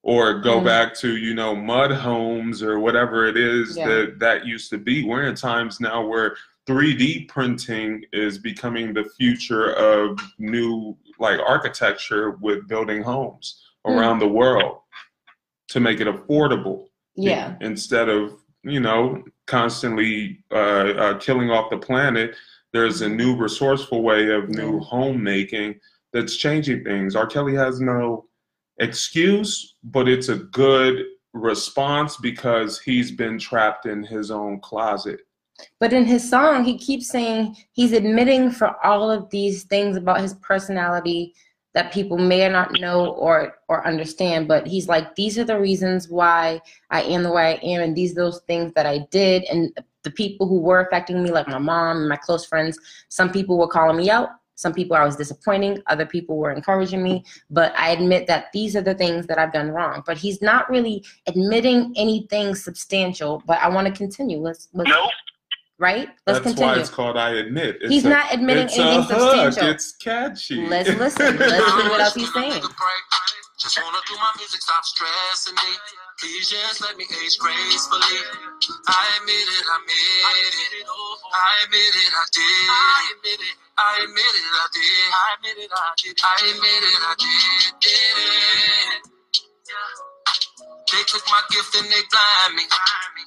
or 0.04 0.39
go 0.39 0.60
Mm. 0.62 0.65
back 0.65 0.93
to 0.95 1.17
you 1.17 1.34
know 1.34 1.56
mud 1.56 1.91
homes 1.91 2.62
or 2.63 2.80
whatever 2.80 3.25
it 3.25 3.36
is 3.38 3.75
Yeah. 3.75 3.88
that 3.88 4.19
that 4.19 4.45
used 4.45 4.69
to 4.69 4.78
be 4.78 5.04
we're 5.04 5.23
in 5.23 5.36
times 5.36 5.80
now 5.80 6.06
where 6.06 6.36
3d 6.67 7.28
printing 7.28 8.04
is 8.13 8.38
becoming 8.38 8.93
the 8.93 9.04
future 9.04 9.71
of 9.73 10.19
new 10.39 10.95
like 11.19 11.39
architecture 11.45 12.32
with 12.41 12.67
building 12.67 13.01
homes 13.01 13.62
Mm. 13.86 13.97
around 13.97 14.19
the 14.19 14.28
world 14.28 14.80
to 15.69 15.80
make 15.80 15.99
it 15.99 16.08
affordable 16.08 16.88
Yeah. 17.15 17.56
instead 17.62 18.08
of 18.10 18.39
you 18.63 18.80
know 18.80 19.23
constantly 19.47 20.43
uh, 20.51 20.56
uh, 21.04 21.17
killing 21.19 21.51
off 21.51 21.69
the 21.69 21.78
planet 21.78 22.36
there's 22.71 23.01
a 23.01 23.10
new 23.10 23.36
resourceful 23.36 24.01
way 24.01 24.30
of 24.32 24.49
new 24.49 24.80
homemaking 24.80 25.80
that's 26.15 26.36
changing 26.38 26.84
things 26.84 27.15
r 27.15 27.28
kelly 27.28 27.54
has 27.54 27.80
no 27.80 28.25
excuse 28.80 29.75
but 29.84 30.08
it's 30.08 30.30
a 30.30 30.38
good 30.38 31.04
response 31.34 32.15
because 32.15 32.80
he's 32.80 33.12
been 33.12 33.38
trapped 33.38 33.86
in 33.86 34.01
his 34.04 34.32
own 34.32 34.60
closet 34.62 35.19
But 35.80 35.93
in 35.93 36.06
his 36.06 36.30
song, 36.30 36.65
he 36.65 36.78
keeps 36.78 37.08
saying 37.08 37.56
he's 37.71 37.93
admitting 37.93 38.51
for 38.51 38.75
all 38.86 39.10
of 39.10 39.30
these 39.30 39.63
things 39.63 39.95
about 39.95 40.19
his 40.19 40.34
personality 40.36 41.34
that 41.73 41.91
people 41.91 42.17
may 42.17 42.47
not 42.49 42.80
know 42.80 43.08
or 43.08 43.56
or 43.67 43.86
understand. 43.86 44.47
But 44.47 44.65
he's 44.65 44.88
like, 44.88 45.15
these 45.15 45.38
are 45.38 45.43
the 45.43 45.60
reasons 45.60 46.10
why 46.10 46.62
I 46.89 47.04
am 47.04 47.23
the 47.23 47.32
way 47.32 47.45
I 47.54 47.65
am, 47.65 47.82
and 47.82 47.95
these 47.95 48.12
are 48.13 48.23
those 48.23 48.41
things 48.47 48.73
that 48.75 48.86
I 48.86 48.99
did, 49.12 49.43
and 49.43 49.78
the 50.04 50.12
people 50.12 50.47
who 50.47 50.60
were 50.60 50.82
affecting 50.82 51.21
me, 51.23 51.32
like 51.32 51.47
my 51.47 51.58
mom 51.58 51.97
and 51.97 52.10
my 52.10 52.15
close 52.17 52.45
friends. 52.45 52.80
Some 53.10 53.32
people 53.32 53.58
were 53.58 53.67
calling 53.67 53.97
me 53.97 54.10
out. 54.10 54.30
Some 54.55 54.73
people 54.73 54.95
I 54.95 55.03
was 55.03 55.15
disappointing. 55.15 55.81
Other 55.87 56.05
people 56.05 56.37
were 56.37 56.51
encouraging 56.51 57.03
me. 57.03 57.23
But 57.49 57.73
I 57.77 57.89
admit 57.91 58.25
that 58.27 58.47
these 58.53 58.75
are 58.75 58.81
the 58.81 58.93
things 58.95 59.27
that 59.27 59.37
I've 59.37 59.51
done 59.53 59.69
wrong. 59.69 60.01
But 60.05 60.17
he's 60.17 60.41
not 60.41 60.69
really 60.69 61.03
admitting 61.27 61.93
anything 61.97 62.55
substantial. 62.55 63.43
But 63.45 63.59
I 63.59 63.69
want 63.69 63.87
to 63.87 63.93
continue. 63.93 64.39
Let's 64.39 64.69
let's 64.73 64.89
Nope. 64.89 65.11
right. 65.77 66.07
Let's 66.25 66.39
that's 66.39 66.41
continue. 66.41 66.73
why 66.73 66.79
it's 66.79 66.89
called 66.89 67.17
i 67.17 67.31
admit 67.31 67.77
it's 67.81 67.89
He's 67.91 68.05
a- 68.05 68.09
not 68.09 68.33
admitting 68.33 68.65
it's 68.65 68.77
anything 68.79 68.99
a 68.99 69.03
hook. 69.03 69.53
substantial. 69.53 69.69
it's 69.71 69.91
catchy 69.97 70.67
Let's 70.67 70.89
listen. 70.89 71.37
Let's 71.37 71.65
see 71.65 71.89
what 71.89 71.99
else 72.01 72.15
he's 72.15 72.33
saying. 72.33 72.61
Just 73.57 73.81
wanna 73.81 73.97
do 74.07 74.15
my 74.15 74.31
music, 74.37 74.61
stop 74.61 74.83
stressing 74.85 75.55
me. 75.55 75.71
Please 76.19 76.49
just 76.49 76.81
let 76.81 76.95
me 76.97 77.03
age 77.03 77.35
gracefully. 77.39 78.19
I 78.87 79.03
admit 79.19 79.47
it, 79.57 79.65
I 79.67 79.75
admit 79.79 80.53
it. 80.79 80.85
I 81.33 81.63
admit 81.65 81.93
it, 81.97 82.11
I 82.13 82.25
did. 82.31 82.69
I 82.69 83.11
admit 83.17 83.39
it, 83.41 83.55
I 83.75 84.07
admit 84.07 84.23
it, 84.23 84.47
I 84.55 84.67
did. 84.71 85.07
I 85.11 85.25
admit 85.35 85.57
it, 85.59 85.71
I 85.75 85.89
did. 85.99 86.15
I 86.23 86.35
admit 86.47 86.79
it, 86.79 87.01
I 87.03 87.13
did. 87.19 87.75
did 87.83 88.15
it. 88.23 89.03
They 90.95 91.03
took 91.11 91.25
my 91.27 91.43
gift 91.51 91.75
and 91.75 91.83
they 91.91 92.03
blind 92.07 92.55
me. 92.55 92.63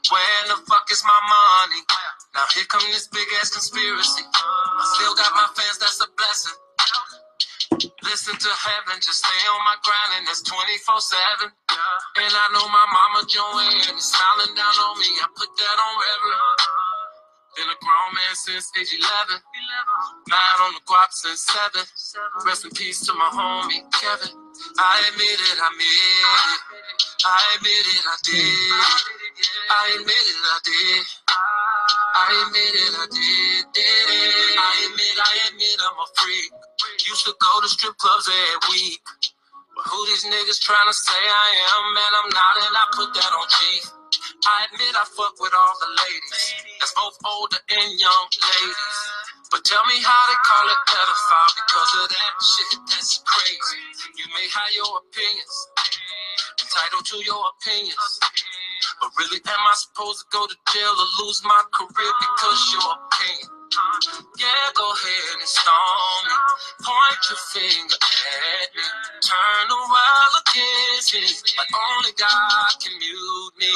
Where 0.08 0.36
in 0.40 0.48
the 0.48 0.58
fuck 0.64 0.88
is 0.88 1.04
my 1.04 1.20
money? 1.28 1.84
Now 2.32 2.48
here 2.56 2.64
come 2.64 2.80
this 2.88 3.12
big 3.12 3.28
ass 3.36 3.52
conspiracy. 3.52 4.24
I 4.24 4.84
still 4.96 5.12
got 5.20 5.36
my 5.36 5.52
fans, 5.52 5.76
that's 5.76 6.00
a 6.00 6.08
blessing. 6.16 6.56
Listen 8.08 8.32
to 8.40 8.48
heaven, 8.48 8.96
just 9.04 9.20
stay 9.20 9.42
on 9.52 9.60
my 9.68 9.76
grind, 9.84 10.16
and 10.16 10.24
that's 10.32 10.40
24 10.48 10.96
7. 11.44 11.52
And 12.24 12.32
I 12.32 12.46
know 12.56 12.64
my 12.72 12.86
mama 12.88 13.28
Joanne 13.28 13.84
is 13.84 14.00
smiling 14.00 14.56
down 14.56 14.76
on 14.80 14.96
me. 14.96 15.12
I 15.20 15.28
put 15.36 15.52
that 15.52 15.76
on 15.76 15.92
reverend. 15.92 16.87
Been 17.58 17.66
a 17.66 17.78
grown 17.82 18.14
man 18.14 18.34
since 18.38 18.70
age 18.78 18.94
11. 18.94 19.42
Nine 20.30 20.58
on 20.62 20.78
the 20.78 20.82
guap 20.86 21.10
since 21.10 21.42
7. 21.42 21.82
Rest 22.46 22.62
in 22.62 22.70
peace 22.70 23.02
to 23.02 23.12
my 23.18 23.26
homie, 23.34 23.82
Kevin. 23.98 24.30
I 24.78 24.94
admit 25.10 25.26
it, 25.42 25.58
I 25.58 25.66
admit 25.66 25.90
it. 25.90 26.62
I 27.26 27.40
admit 27.58 27.82
it, 27.82 28.04
I 28.06 28.16
did. 28.22 28.78
I 29.74 29.84
admit 29.98 30.22
it, 30.22 30.38
I 30.38 30.58
did. 30.70 31.02
I 32.14 32.26
admit 32.46 32.74
it, 32.78 32.94
I 32.94 33.06
did. 33.10 33.62
did. 33.74 34.54
I 34.54 34.72
admit, 34.86 35.16
I 35.18 35.32
admit 35.50 35.78
I'm 35.82 35.98
a 35.98 36.06
freak. 36.14 36.54
Used 37.10 37.26
to 37.26 37.34
go 37.42 37.52
to 37.58 37.66
strip 37.66 37.98
clubs 37.98 38.30
every 38.30 38.70
week. 38.70 39.02
But 39.74 39.82
who 39.90 39.98
these 40.06 40.30
niggas 40.30 40.62
trying 40.62 40.86
to 40.86 40.94
say 40.94 41.18
I 41.18 41.48
am? 41.74 41.82
Man, 41.90 42.12
I'm 42.22 42.30
not, 42.30 42.54
and 42.70 42.76
I 42.78 42.84
put 42.94 43.10
that 43.18 43.32
on 43.34 43.46
G. 43.50 43.82
I 44.46 44.70
admit 44.70 44.94
I 44.94 45.04
fuck 45.18 45.34
with 45.42 45.50
all 45.50 45.74
the 45.82 45.90
ladies. 45.98 46.44
That's 46.78 46.94
both 46.94 47.18
older 47.26 47.58
and 47.74 47.90
young 47.98 48.26
ladies. 48.38 48.98
But 49.50 49.64
tell 49.64 49.82
me 49.90 49.98
how 49.98 50.22
they 50.30 50.38
call 50.46 50.66
it 50.70 50.80
pedophile 50.86 51.52
because 51.58 51.90
of 52.02 52.06
that 52.12 52.32
shit. 52.38 52.80
That's 52.86 53.18
crazy. 53.26 53.82
You 54.14 54.26
may 54.30 54.46
have 54.46 54.70
your 54.78 55.02
opinions, 55.02 55.54
entitled 56.62 57.06
to 57.10 57.18
your 57.26 57.42
opinions. 57.58 58.20
But 59.00 59.10
really, 59.18 59.42
am 59.42 59.62
I 59.66 59.74
supposed 59.74 60.20
to 60.22 60.26
go 60.30 60.46
to 60.46 60.56
jail 60.70 60.94
or 60.94 61.08
lose 61.24 61.42
my 61.44 61.62
career 61.74 62.12
because 62.22 62.60
your 62.78 62.88
opinion? 62.94 63.57
Yeah, 64.38 64.66
go 64.74 64.86
ahead 64.86 65.38
and 65.40 65.48
storm 65.48 66.22
me. 66.26 66.36
Point 66.82 67.22
your 67.30 67.40
finger 67.50 67.98
at 67.98 68.68
me. 68.74 68.86
Turn 69.22 69.64
the 69.68 69.78
world 69.78 70.34
against 70.46 71.10
me. 71.14 71.26
But 71.58 71.68
only 71.74 72.12
God 72.14 72.70
can 72.78 72.94
mute 72.98 73.54
me. 73.58 73.74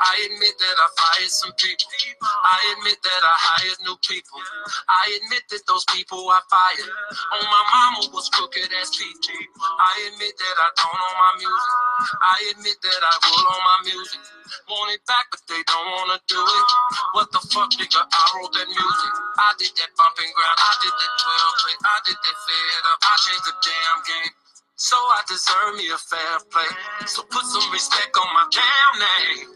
I 0.00 0.14
admit 0.28 0.56
that 0.56 0.76
I 0.80 0.88
fired 0.96 1.32
some 1.32 1.52
people. 1.56 1.88
I 2.24 2.58
admit 2.76 2.98
that 3.02 3.22
I 3.22 3.34
hired 3.36 3.78
new 3.84 3.96
people. 4.04 4.40
I 4.88 5.04
admit 5.22 5.44
that 5.52 5.64
those 5.68 5.84
people 5.92 6.20
I 6.28 6.40
fired 6.48 6.90
on 6.90 7.40
oh, 7.40 7.44
my 7.44 7.64
mama 7.72 8.12
was 8.12 8.28
crooked 8.30 8.70
as 8.80 8.90
people. 8.96 9.36
I 9.60 10.10
admit 10.12 10.34
that 10.36 10.56
I 10.58 10.68
don't 10.80 10.96
own 10.96 11.16
my 11.16 11.32
music. 11.38 11.76
I 12.18 12.36
admit 12.56 12.78
that 12.82 13.00
I 13.04 13.14
will 13.24 13.46
on 13.52 13.62
my 13.62 13.78
music. 13.92 14.20
Want 14.68 14.94
it 14.94 15.04
back, 15.06 15.26
but 15.30 15.40
they 15.48 15.62
don't 15.66 15.88
wanna 15.92 16.18
do 16.26 16.40
it. 16.40 16.68
What 17.12 17.32
the 17.32 17.40
fuck, 17.52 17.70
nigga? 17.76 18.00
I 18.00 18.22
wrote 18.34 18.52
that 18.52 18.68
music. 18.68 19.12
I 19.38 19.52
did 19.58 19.72
that 19.78 19.90
Bump 19.96 20.16
n' 20.18 20.30
Grind. 20.34 20.58
I 20.58 20.72
did 20.82 20.94
that 20.94 21.12
12 21.20 21.62
play. 21.62 21.74
I 21.84 21.96
did 22.06 22.18
that 22.18 22.36
fed 22.46 22.82
up. 22.90 22.98
I 23.02 23.14
changed 23.22 23.46
the 23.46 23.54
damn 23.62 23.98
game. 24.06 24.32
So 24.76 24.96
I 24.96 25.20
deserve 25.28 25.76
me 25.76 25.86
a 25.92 25.98
fair 25.98 26.34
play. 26.50 26.70
So 27.06 27.22
put 27.28 27.44
some 27.44 27.66
respect 27.72 28.16
on 28.16 28.28
my 28.34 28.46
damn 28.50 28.94
name. 28.98 29.48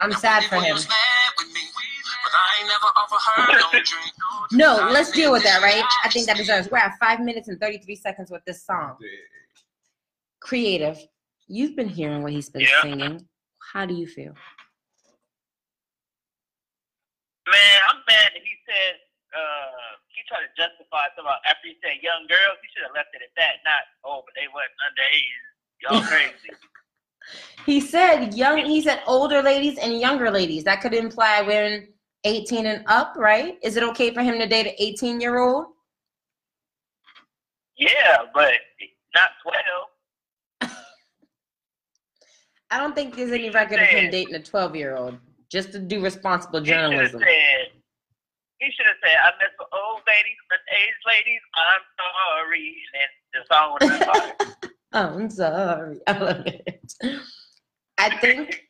I'm 0.00 0.12
sad 0.12 0.44
for 0.44 0.56
him. 0.56 0.74
Was 0.74 0.88
mad 0.88 1.30
with 1.38 1.52
me, 1.54 1.60
I 2.32 2.60
ain't 2.60 2.68
never 2.68 2.86
offer 2.96 3.18
no. 4.52 4.76
No, 4.86 4.90
let's 4.92 5.10
deal 5.10 5.32
with 5.32 5.42
that, 5.44 5.62
right? 5.62 5.84
I 6.04 6.08
think 6.08 6.26
that 6.26 6.36
deserves. 6.36 6.68
We're 6.70 6.78
at 6.78 6.98
five 6.98 7.20
minutes 7.20 7.48
and 7.48 7.60
33 7.60 7.96
seconds 7.96 8.30
with 8.30 8.42
this 8.46 8.64
song. 8.64 8.96
Creative, 10.40 10.98
you've 11.46 11.76
been 11.76 11.88
hearing 11.88 12.22
what 12.22 12.32
he's 12.32 12.50
been 12.50 12.62
Yeah. 12.62 12.82
singing. 12.82 13.28
How 13.72 13.86
do 13.86 13.94
you 13.94 14.06
feel? 14.06 14.34
Man, 17.48 17.78
I'm 17.90 18.00
mad 18.06 18.30
that 18.34 18.44
he 18.44 18.54
said 18.68 19.02
uh, 19.34 19.98
he 20.08 20.22
tried 20.28 20.46
to 20.46 20.52
justify 20.54 21.10
somehow 21.16 21.36
after 21.46 21.66
he 21.68 21.76
said 21.82 21.98
young 22.02 22.26
girls. 22.28 22.58
He 22.62 22.68
should 22.70 22.86
have 22.86 22.94
left 22.94 23.10
it 23.14 23.22
at 23.24 23.34
that. 23.36 23.62
Not 23.64 23.82
oh, 24.04 24.22
but 24.22 24.34
they 24.38 24.46
wasn't 24.50 24.78
underage. 24.86 25.42
Y'all 25.82 26.02
crazy. 26.10 26.54
He 27.66 27.80
said 27.80 28.34
young. 28.34 28.58
He 28.58 28.80
said 28.80 29.02
older 29.06 29.42
ladies 29.42 29.78
and 29.78 29.98
younger 29.98 30.30
ladies. 30.30 30.64
That 30.64 30.80
could 30.80 30.94
imply 30.94 31.42
women 31.42 31.88
18 32.24 32.66
and 32.66 32.84
up, 32.86 33.14
right? 33.16 33.58
Is 33.62 33.76
it 33.76 33.82
okay 33.82 34.14
for 34.14 34.22
him 34.22 34.38
to 34.38 34.46
date 34.46 34.66
an 34.66 34.74
18 34.78 35.20
year 35.20 35.38
old? 35.38 35.66
yeah, 37.82 38.18
but 38.32 38.52
not 39.14 39.30
twelve. 39.42 40.76
I 42.70 42.78
don't 42.78 42.94
think 42.94 43.16
there's 43.16 43.32
any 43.32 43.50
record 43.50 43.80
of 43.80 43.88
him 43.88 44.10
dating 44.10 44.34
a 44.34 44.42
12 44.42 44.76
year 44.76 44.96
old. 44.96 45.18
Just 45.52 45.70
to 45.72 45.78
do 45.78 46.00
responsible 46.02 46.60
He 46.60 46.66
should 46.66 46.76
have 46.78 46.90
journalism. 46.90 47.20
said. 47.20 47.68
He 48.58 48.70
should 48.72 48.86
have 48.86 48.96
said, 49.04 49.16
"I 49.16 49.30
met 49.38 49.50
some 49.58 49.66
old 49.72 50.00
ladies, 50.08 50.40
but 50.48 50.58
age 50.80 51.00
ladies. 51.06 51.40
I'm 51.54 51.84
sorry." 52.00 52.76
And 52.94 52.94
then 52.94 53.10
the 53.34 53.54
song 53.54 53.72
would 53.72 53.82
have 53.82 54.00
been 54.00 54.08
fire. 54.48 54.72
Oh, 54.94 55.18
I'm 55.18 55.30
sorry. 55.30 56.00
I 56.06 56.18
love 56.18 56.46
it. 56.46 56.92
I 57.98 58.16
think 58.18 58.68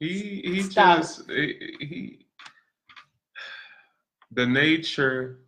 He 0.00 0.40
he 0.44 0.62
Stop. 0.62 0.98
just 0.98 1.28
he, 1.30 1.76
he 1.80 2.26
the 4.32 4.46
nature 4.46 5.40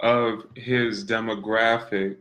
of 0.00 0.44
his 0.56 1.04
demographic 1.04 2.16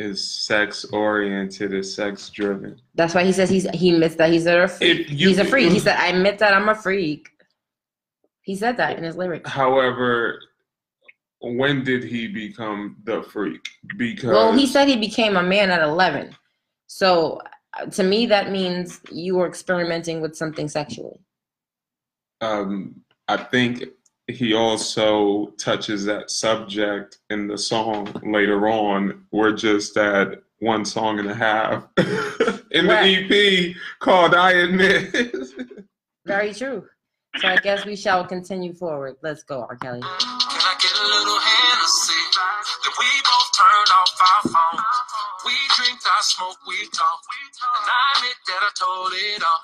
is 0.00 0.24
sex 0.24 0.84
oriented, 0.86 1.74
is 1.74 1.94
sex 1.94 2.30
driven. 2.30 2.80
that's 2.94 3.14
why 3.14 3.22
he 3.22 3.32
says 3.32 3.48
he's 3.50 3.68
he 3.70 3.92
admits 3.92 4.14
that 4.16 4.30
he's 4.32 4.46
a 4.46 4.66
freak. 4.66 5.08
You- 5.10 5.28
he's 5.28 5.38
a 5.38 5.44
freak. 5.44 5.70
He 5.70 5.78
said, 5.78 5.96
"I 5.96 6.08
admit 6.08 6.38
that 6.38 6.54
I'm 6.54 6.68
a 6.68 6.74
freak." 6.74 7.28
He 8.42 8.56
said 8.56 8.76
that 8.78 8.96
in 8.96 9.04
his 9.04 9.16
lyrics. 9.16 9.48
However, 9.50 10.40
when 11.40 11.84
did 11.84 12.02
he 12.02 12.26
become 12.26 12.96
the 13.04 13.22
freak? 13.22 13.68
Because 13.96 14.30
Well, 14.30 14.52
he 14.52 14.66
said 14.66 14.88
he 14.88 14.96
became 14.96 15.36
a 15.36 15.42
man 15.42 15.70
at 15.70 15.82
11. 15.82 16.34
So 16.86 17.40
uh, 17.78 17.86
to 17.86 18.02
me, 18.02 18.26
that 18.26 18.50
means 18.50 19.00
you 19.12 19.36
were 19.36 19.46
experimenting 19.46 20.20
with 20.20 20.34
something 20.34 20.68
sexually. 20.68 21.20
um, 22.40 23.02
I 23.28 23.36
think 23.36 23.84
he 24.30 24.54
also 24.54 25.46
touches 25.58 26.04
that 26.04 26.30
subject 26.30 27.18
in 27.30 27.46
the 27.48 27.58
song 27.58 28.06
later 28.22 28.68
on. 28.68 29.26
We're 29.30 29.52
just 29.52 29.96
at 29.96 30.42
one 30.58 30.84
song 30.84 31.18
and 31.18 31.30
a 31.30 31.34
half 31.34 31.86
in 32.70 32.86
Right. 32.86 33.28
the 33.28 33.70
EP 33.70 33.76
called 33.98 34.34
"I 34.34 34.52
Admit." 34.52 35.14
Very 36.26 36.52
true. 36.54 36.86
So 37.38 37.48
I 37.48 37.56
guess 37.56 37.84
we 37.84 37.96
shall 37.96 38.24
continue 38.26 38.74
forward. 38.74 39.16
Let's 39.22 39.42
go, 39.44 39.60
R. 39.68 39.76
Kelly. 39.76 40.02
We 45.46 45.54
drink, 45.76 46.00
I 46.04 46.20
smoke, 46.22 46.58
we 46.68 46.76
talk. 46.92 47.20
And 47.62 47.88
I 47.88 48.02
admit 48.16 48.38
that 48.48 48.60
I 48.60 48.70
told 48.76 49.12
it 49.14 49.40
all. 49.40 49.62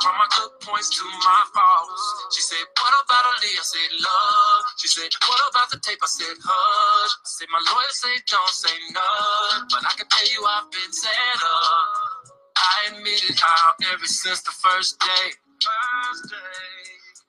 From 0.00 0.14
my 0.16 0.28
good 0.32 0.52
points 0.64 0.88
to 0.96 1.04
my 1.04 1.42
faults. 1.52 2.04
She 2.36 2.42
said, 2.42 2.64
What 2.80 2.94
about 3.04 3.24
Aaliyah? 3.36 3.60
I 3.60 3.66
said, 3.66 3.90
Love. 4.00 4.62
She 4.80 4.88
said, 4.88 5.12
What 5.28 5.40
about 5.50 5.68
the 5.70 5.80
tape? 5.84 6.00
I 6.00 6.08
said, 6.08 6.36
Hush. 6.40 7.12
I 7.12 7.28
said, 7.28 7.48
My 7.52 7.60
lawyer 7.60 7.92
say, 7.92 8.14
Don't 8.28 8.54
say 8.54 8.76
none. 8.94 9.68
But 9.68 9.84
I 9.84 9.92
can 9.96 10.08
tell 10.08 10.28
you 10.32 10.40
I've 10.44 10.70
been 10.72 10.92
set 10.92 11.40
up. 11.44 12.32
I 12.56 12.94
admit 12.94 13.20
admitted 13.20 13.36
how 13.40 13.74
ever 13.92 14.06
since 14.06 14.42
the 14.42 14.52
first 14.52 14.98
day. 15.00 15.26
First 15.60 16.30
day. 16.30 16.82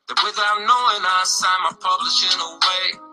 That 0.10 0.19
without 0.24 0.60
knowing, 0.60 1.04
I 1.04 1.24
signed 1.26 1.63
my 1.63 1.74
publishing 1.80 2.39
away. 2.39 3.12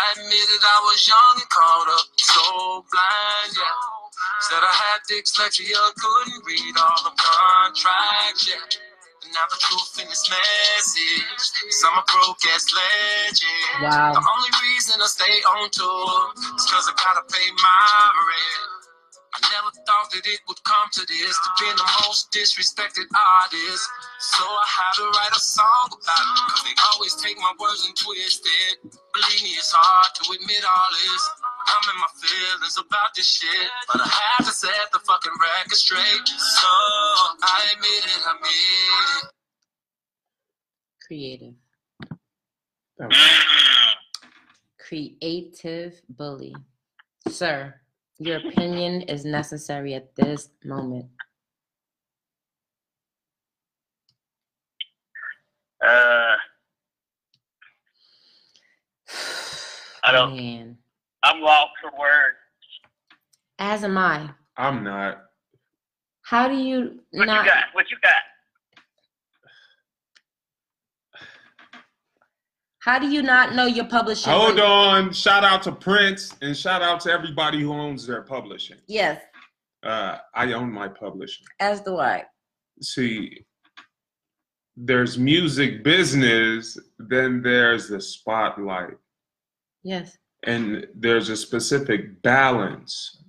I 0.00 0.16
admitted 0.16 0.62
I 0.64 0.78
was 0.88 1.00
young 1.04 1.36
and 1.36 1.50
caught 1.52 1.88
up, 1.92 2.08
so 2.16 2.84
blind, 2.88 3.52
yeah. 3.52 4.00
Said 4.48 4.64
I 4.64 4.72
had 4.72 5.04
dyslexia, 5.04 5.76
couldn't 6.00 6.40
read 6.48 6.74
all 6.80 7.04
the 7.04 7.12
contracts, 7.20 8.48
yeah. 8.48 8.64
And 9.24 9.32
now 9.36 9.44
the 9.52 9.60
truth 9.60 10.00
in 10.00 10.08
this 10.08 10.24
message 10.32 11.44
is 11.68 11.84
I'm 11.84 12.00
a 12.00 12.04
broke 12.08 12.40
ass 12.48 12.72
legend. 12.72 13.84
Wow. 13.84 14.16
The 14.16 14.24
only 14.24 14.52
reason 14.72 14.96
I 15.04 15.06
stay 15.12 15.44
on 15.44 15.68
tour 15.68 16.32
is 16.56 16.64
cause 16.64 16.88
I 16.88 16.96
gotta 16.96 17.28
pay 17.28 17.48
my 17.60 18.08
rent. 18.24 18.79
I 19.30 19.38
never 19.54 19.70
thought 19.86 20.10
that 20.10 20.26
it 20.26 20.40
would 20.50 20.58
come 20.66 20.90
to 20.90 21.02
this, 21.06 21.34
to 21.38 21.48
being 21.62 21.78
the 21.78 21.88
most 22.02 22.34
disrespected 22.34 23.06
artist. 23.14 23.86
So 24.18 24.42
I 24.42 24.66
had 24.66 24.92
to 24.98 25.04
write 25.06 25.30
a 25.30 25.38
song 25.38 25.86
about 25.86 26.26
it, 26.34 26.50
cause 26.50 26.64
they 26.66 26.74
always 26.92 27.14
take 27.14 27.38
my 27.38 27.54
words 27.62 27.86
and 27.86 27.94
twist 27.94 28.42
it. 28.42 28.82
Believe 28.82 29.42
me, 29.46 29.54
it's 29.54 29.70
hard 29.70 30.10
to 30.18 30.22
admit 30.34 30.62
all 30.66 30.90
this. 30.90 31.22
I'm 31.62 31.94
in 31.94 32.00
my 32.02 32.10
feelings 32.18 32.76
about 32.78 33.14
this 33.14 33.30
shit. 33.30 33.70
But 33.86 34.02
I 34.02 34.08
had 34.10 34.44
to 34.44 34.52
set 34.52 34.90
the 34.92 34.98
fucking 34.98 35.32
record 35.38 35.78
straight. 35.78 36.26
So 36.26 36.66
I 36.66 37.70
admit 37.74 38.02
it, 38.10 38.20
I 38.26 38.34
admit 38.34 38.50
it. 38.50 39.30
Creative. 41.06 41.54
Mm-hmm. 43.00 43.60
Creative 44.78 46.02
bully. 46.08 46.54
Sir, 47.28 47.80
your 48.20 48.36
opinion 48.36 49.00
is 49.02 49.24
necessary 49.24 49.94
at 49.94 50.14
this 50.14 50.50
moment. 50.62 51.06
Uh, 55.82 56.36
I 60.04 60.12
don't. 60.12 60.36
Man. 60.36 60.76
I'm 61.22 61.40
lost 61.40 61.70
for 61.80 61.90
words. 61.98 62.36
As 63.58 63.84
am 63.84 63.96
I. 63.96 64.30
I'm 64.58 64.84
not. 64.84 65.22
How 66.22 66.46
do 66.46 66.54
you 66.54 67.00
What 67.12 67.26
not 67.26 67.44
you 67.44 67.50
got? 67.50 67.64
What 67.72 67.90
you 67.90 67.96
got? 68.02 68.12
How 72.80 72.98
do 72.98 73.08
you 73.08 73.22
not 73.22 73.54
know 73.54 73.66
your 73.66 73.84
publishing? 73.86 74.32
Hold 74.32 74.58
on. 74.58 75.12
Shout 75.12 75.44
out 75.44 75.62
to 75.64 75.72
Prince 75.72 76.34
and 76.42 76.56
shout 76.56 76.82
out 76.82 77.00
to 77.00 77.10
everybody 77.12 77.60
who 77.60 77.72
owns 77.72 78.06
their 78.06 78.22
publishing. 78.22 78.78
Yes, 78.86 79.22
Uh, 79.82 80.18
I 80.34 80.52
own 80.52 80.70
my 80.72 80.88
publishing. 80.88 81.46
as 81.60 81.80
do 81.80 81.98
I. 81.98 82.24
See, 82.82 83.44
there's 84.76 85.18
music 85.18 85.82
business, 85.84 86.78
then 86.98 87.42
there's 87.42 87.88
the 87.88 88.00
spotlight, 88.00 88.96
Yes. 89.82 90.16
and 90.44 90.86
there's 90.94 91.28
a 91.28 91.36
specific 91.36 92.20
balance. 92.22 93.22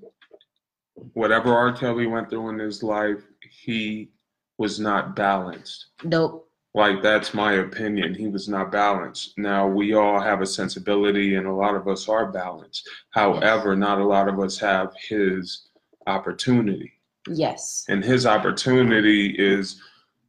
Whatever 1.14 1.54
R. 1.54 1.74
Kelly 1.74 2.06
went 2.06 2.30
through 2.30 2.50
in 2.50 2.60
his 2.60 2.84
life, 2.84 3.22
he 3.50 4.12
was 4.58 4.80
not 4.80 5.16
balanced. 5.16 5.88
Nope. 6.04 6.48
Like 6.74 7.02
that's 7.02 7.34
my 7.34 7.54
opinion. 7.54 8.14
He 8.16 8.28
was 8.28 8.48
not 8.48 8.72
balanced. 8.72 9.38
Now 9.38 9.68
we 9.68 9.94
all 9.94 10.22
have 10.22 10.42
a 10.42 10.46
sensibility, 10.46 11.36
and 11.36 11.46
a 11.46 11.52
lot 11.54 11.76
of 11.76 11.88
us 11.88 12.08
are 12.08 12.32
balanced. 12.32 12.88
However, 13.10 13.76
not 13.76 14.00
a 14.00 14.06
lot 14.06 14.30
of 14.30 14.40
us 14.40 14.58
have 14.60 14.94
his 15.10 15.68
opportunity, 16.08 16.94
Yes. 17.28 17.86
and 17.90 18.04
his 18.04 18.26
opportunity 18.26 19.36
is 19.38 19.82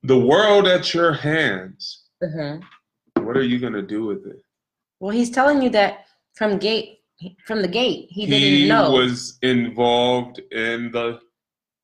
the 0.03 0.19
world 0.19 0.67
at 0.67 0.93
your 0.93 1.13
hands. 1.13 2.03
hmm 2.21 2.57
What 3.19 3.37
are 3.37 3.45
you 3.45 3.59
gonna 3.61 3.83
do 3.83 4.05
with 4.05 4.27
it? 4.27 4.43
Well, 4.99 5.11
he's 5.13 5.31
telling 5.31 5.63
you 5.63 5.71
that 5.71 6.07
from 6.35 6.59
gate 6.59 6.99
from 7.47 7.63
the 7.63 7.69
gate. 7.69 8.09
He 8.11 8.27
didn't 8.27 8.67
know. 8.69 8.91
He 8.91 8.99
was 8.99 9.39
involved 9.43 10.41
in 10.51 10.91
the 10.91 11.21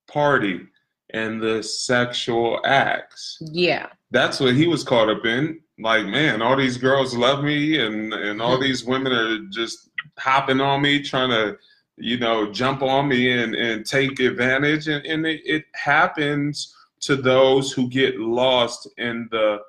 party 0.08 0.66
and 1.14 1.40
the 1.40 1.62
sexual 1.62 2.60
acts. 2.64 3.38
yeah. 3.52 3.86
That's 4.10 4.40
what 4.40 4.54
he 4.54 4.66
was 4.66 4.82
caught 4.84 5.08
up 5.10 5.24
in. 5.26 5.60
Like, 5.78 6.06
man, 6.06 6.42
all 6.42 6.56
these 6.56 6.76
girls 6.76 7.14
love 7.16 7.44
me, 7.44 7.78
and 7.78 8.12
and 8.12 8.42
all 8.42 8.58
these 8.58 8.84
women 8.84 9.12
are 9.12 9.38
just 9.50 9.90
hopping 10.18 10.60
on 10.60 10.82
me, 10.82 11.02
trying 11.02 11.30
to, 11.30 11.56
you 11.96 12.18
know, 12.18 12.50
jump 12.50 12.82
on 12.82 13.08
me 13.08 13.30
and 13.30 13.54
and 13.54 13.86
take 13.86 14.18
advantage. 14.20 14.88
And 14.88 15.04
and 15.06 15.26
it, 15.26 15.40
it 15.44 15.64
happens 15.74 16.74
to 17.00 17.14
those 17.14 17.72
who 17.72 17.88
get 17.88 18.18
lost 18.18 18.88
in 18.98 19.28
the 19.30 19.60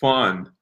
fun. 0.00 0.52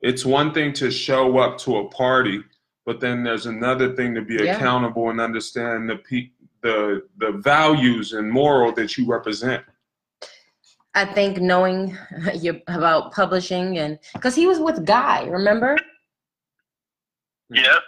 It's 0.00 0.24
one 0.24 0.54
thing 0.54 0.72
to 0.74 0.90
show 0.90 1.38
up 1.38 1.58
to 1.58 1.78
a 1.78 1.88
party, 1.88 2.40
but 2.86 3.00
then 3.00 3.24
there's 3.24 3.46
another 3.46 3.96
thing 3.96 4.14
to 4.14 4.22
be 4.22 4.34
Yeah. 4.36 4.54
accountable 4.56 5.10
and 5.10 5.20
understand 5.20 5.90
the 5.90 5.96
pe- 5.96 6.30
the 6.62 7.02
the 7.18 7.32
values 7.32 8.12
and 8.12 8.30
moral 8.30 8.72
that 8.74 8.96
you 8.96 9.04
represent. 9.06 9.64
I 10.94 11.04
think 11.04 11.38
knowing 11.38 11.96
you 12.34 12.60
about 12.66 13.12
publishing 13.12 13.78
and 13.78 13.98
because 14.14 14.34
he 14.34 14.46
was 14.46 14.58
with 14.58 14.84
Guy, 14.84 15.26
remember? 15.26 15.76
Yeah. 17.50 17.78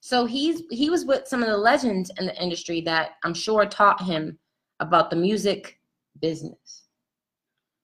So 0.00 0.24
he's 0.24 0.62
he 0.70 0.90
was 0.90 1.04
with 1.04 1.26
some 1.26 1.42
of 1.42 1.48
the 1.48 1.56
legends 1.56 2.10
in 2.18 2.26
the 2.26 2.42
industry 2.42 2.80
that 2.82 3.12
I'm 3.24 3.34
sure 3.34 3.66
taught 3.66 4.02
him 4.02 4.38
about 4.80 5.10
the 5.10 5.16
music 5.16 5.80
business. 6.20 6.84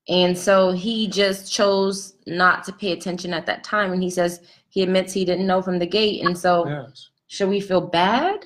And 0.09 0.37
so 0.37 0.73
he 0.73 1.07
just 1.09 1.53
chose 1.53 2.15
not 2.27 2.65
to 2.65 2.73
pay 2.73 2.93
attention 2.93 3.33
at 3.33 3.47
that 3.47 3.63
time. 3.65 3.93
And 3.93 4.03
he 4.03 4.11
says 4.11 4.41
he 4.69 4.83
admits 4.83 5.13
he 5.13 5.25
didn't 5.25 5.47
know 5.47 5.63
from 5.63 5.79
the 5.79 5.87
gate. 5.87 6.25
And 6.25 6.37
so 6.37 6.69
Yes. 6.69 7.11
should 7.29 7.49
we 7.49 7.61
feel 7.61 7.81
bad? 7.81 8.45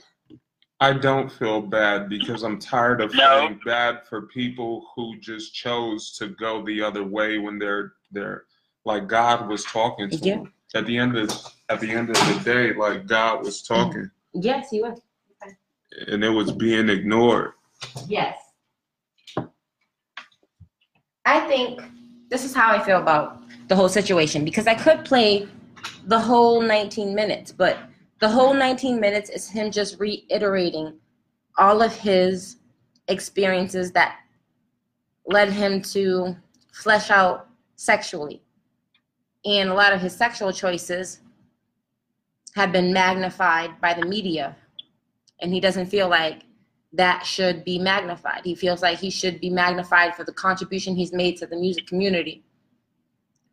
I 0.81 0.93
don't 0.93 1.33
feel 1.33 1.63
bad 1.63 2.09
because 2.09 2.43
I'm 2.43 2.59
tired 2.59 3.01
of 3.01 3.15
No. 3.15 3.41
feeling 3.41 3.61
bad 3.65 4.07
for 4.07 4.23
people 4.23 4.87
who 4.95 5.19
just 5.19 5.55
chose 5.55 6.13
to 6.19 6.29
go 6.29 6.65
the 6.65 6.83
other 6.83 7.05
way 7.05 7.39
when 7.39 7.59
they're 7.59 7.95
they're 8.13 8.45
like 8.85 9.09
God 9.09 9.49
was 9.49 9.65
talking 9.65 10.11
to 10.11 10.17
Yeah. 10.17 10.37
them. 10.37 10.53
At 10.75 10.87
the 10.87 10.97
end 10.99 11.17
of 11.17 11.31
at 11.71 11.81
the 11.81 11.91
end 11.91 12.11
of 12.11 12.17
the 12.17 12.41
day, 12.45 12.75
like 12.75 13.07
God 13.07 13.43
was 13.43 13.63
talking, 13.63 14.11
Yes, 14.35 14.69
he 14.71 14.83
was. 14.83 15.01
and 16.09 16.23
it 16.23 16.29
was 16.29 16.53
being 16.53 16.89
ignored. 16.91 17.53
Yes. 18.07 18.39
I 21.25 21.41
think 21.49 21.81
this 22.29 22.45
is 22.45 22.55
how 22.55 22.71
I 22.71 22.83
feel 22.83 22.99
about 23.01 23.43
the 23.69 23.75
whole 23.77 23.89
situation 23.89 24.45
because 24.45 24.67
I 24.67 24.75
could 24.75 25.05
play 25.05 25.49
the 26.05 26.19
whole 26.21 26.61
19 26.61 27.15
minutes, 27.15 27.51
but 27.51 27.79
the 28.21 28.29
whole 28.29 28.55
19 28.55 28.99
minutes 28.99 29.31
is 29.31 29.49
him 29.49 29.71
just 29.71 30.01
reiterating 30.01 30.95
all 31.59 31.83
of 31.83 31.95
his 31.95 32.57
experiences 33.09 33.93
that 33.93 34.17
led 35.27 35.51
him 35.51 35.83
to 35.83 36.37
flesh 36.73 37.11
out 37.11 37.49
sexually. 37.77 38.43
And 39.45 39.69
a 39.69 39.75
lot 39.75 39.93
of 39.93 40.01
his 40.01 40.15
sexual 40.15 40.53
choices 40.53 41.21
have 42.55 42.73
been 42.73 42.93
magnified 42.93 43.81
by 43.81 43.95
the 43.95 44.07
media. 44.07 44.57
And 45.41 45.53
he 45.53 45.61
doesn't 45.61 45.87
feel 45.87 46.09
like 46.09 46.43
that 46.95 47.27
should 47.27 47.65
be 47.65 47.79
magnified. 47.79 48.41
He 48.45 48.55
feels 48.55 48.83
like 48.83 48.99
he 48.99 49.11
should 49.11 49.41
be 49.41 49.51
magnified 49.51 50.17
for 50.17 50.25
the 50.25 50.33
contribution 50.33 50.97
he's 50.97 51.13
made 51.13 51.37
to 51.39 51.47
the 51.47 51.57
music 51.57 51.87
community 51.87 52.43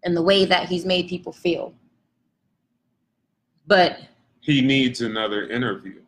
and 0.04 0.16
the 0.16 0.22
way 0.22 0.46
that 0.46 0.70
he's 0.70 0.86
made 0.86 1.08
people 1.08 1.34
feel. 1.34 1.74
But 3.68 4.00
He 4.44 4.60
needs 4.62 5.00
another 5.00 5.48
interview. 5.48 6.02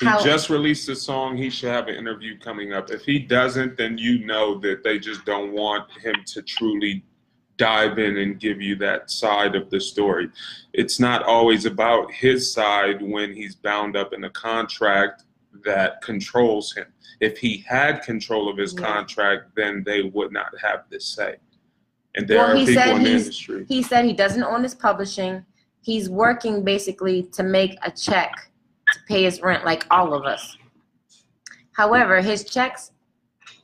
He 0.00 0.06
how 0.06 0.20
just 0.24 0.50
released 0.50 0.88
a 0.88 0.96
song. 0.96 1.36
He 1.36 1.48
should 1.50 1.68
have 1.70 1.86
an 1.86 1.94
interview 1.94 2.36
coming 2.36 2.72
up. 2.72 2.90
If 2.90 3.04
he 3.04 3.20
doesn't, 3.20 3.76
then 3.76 3.96
you 3.96 4.26
know 4.26 4.58
that 4.58 4.82
they 4.82 4.98
just 4.98 5.24
don't 5.24 5.52
want 5.52 5.88
him 6.02 6.16
to 6.26 6.42
truly 6.42 7.04
dive 7.58 8.00
in 8.00 8.16
and 8.16 8.40
give 8.40 8.60
you 8.60 8.74
that 8.76 9.08
side 9.08 9.54
of 9.54 9.70
the 9.70 9.80
story. 9.80 10.30
It's 10.72 10.98
not 10.98 11.22
always 11.22 11.64
about 11.64 12.10
his 12.12 12.52
side 12.52 13.00
when 13.02 13.32
he's 13.32 13.54
bound 13.54 13.96
up 13.96 14.12
in 14.12 14.24
a 14.24 14.30
contract 14.30 15.22
that 15.64 16.02
controls 16.02 16.74
him. 16.74 16.86
If 17.20 17.38
he 17.38 17.58
had 17.68 18.02
control 18.02 18.48
of 18.50 18.56
his 18.56 18.72
Yeah. 18.74 18.80
contract, 18.84 19.54
then 19.54 19.84
they 19.84 20.02
would 20.02 20.32
not 20.32 20.58
have 20.60 20.86
this 20.90 21.06
say. 21.06 21.36
And 22.16 22.26
there 22.26 22.38
Well, 22.38 22.52
are 22.52 22.56
he 22.56 22.66
people 22.66 22.82
said 22.82 22.96
in 22.96 23.02
the 23.04 23.10
industry. 23.10 23.64
he 23.68 23.80
said 23.82 24.06
he 24.06 24.12
doesn't 24.14 24.42
own 24.42 24.64
his 24.64 24.74
publishing. 24.74 25.44
He's 25.82 26.08
working 26.08 26.64
basically 26.64 27.22
to 27.32 27.42
make 27.42 27.76
a 27.82 27.90
check 27.90 28.32
to 28.92 28.98
pay 29.08 29.24
his 29.24 29.40
rent 29.40 29.64
like 29.64 29.86
all 29.90 30.12
of 30.14 30.24
us. 30.24 30.56
However, 31.72 32.20
his 32.20 32.44
checks 32.44 32.92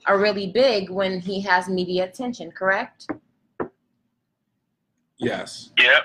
are 0.07 0.19
really 0.19 0.47
big 0.53 0.89
when 0.91 1.21
he 1.21 1.41
has 1.43 1.69
media 1.69 2.05
attention, 2.05 2.51
correct? 2.53 3.07
Yes. 5.19 5.71
Yep. 5.79 6.03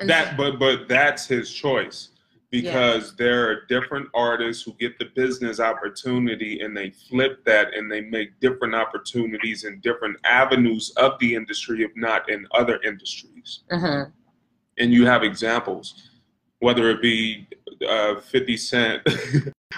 And 0.00 0.08
That, 0.08 0.36
but 0.36 0.58
but 0.58 0.88
that's 0.88 1.26
his 1.26 1.52
choice 1.52 2.08
because 2.50 3.16
there 3.16 3.48
are 3.48 3.64
different 3.66 4.08
artists 4.14 4.62
who 4.62 4.72
get 4.74 4.98
the 4.98 5.06
business 5.14 5.58
opportunity 5.58 6.60
and 6.60 6.76
they 6.76 6.90
flip 6.90 7.42
that 7.46 7.74
and 7.74 7.90
they 7.90 8.02
make 8.02 8.38
different 8.40 8.74
opportunities 8.74 9.64
in 9.64 9.80
different 9.80 10.16
avenues 10.24 10.90
of 10.98 11.18
the 11.18 11.34
industry, 11.34 11.82
if 11.82 11.90
not 11.96 12.28
in 12.28 12.46
other 12.52 12.78
industries. 12.82 13.60
Mhm. 13.70 14.12
And 14.82 14.92
you 14.92 15.06
have 15.06 15.22
examples, 15.22 16.10
whether 16.58 16.90
it 16.90 17.00
be 17.00 17.46
uh, 17.88 18.16
50 18.16 18.56
Cent 18.56 19.02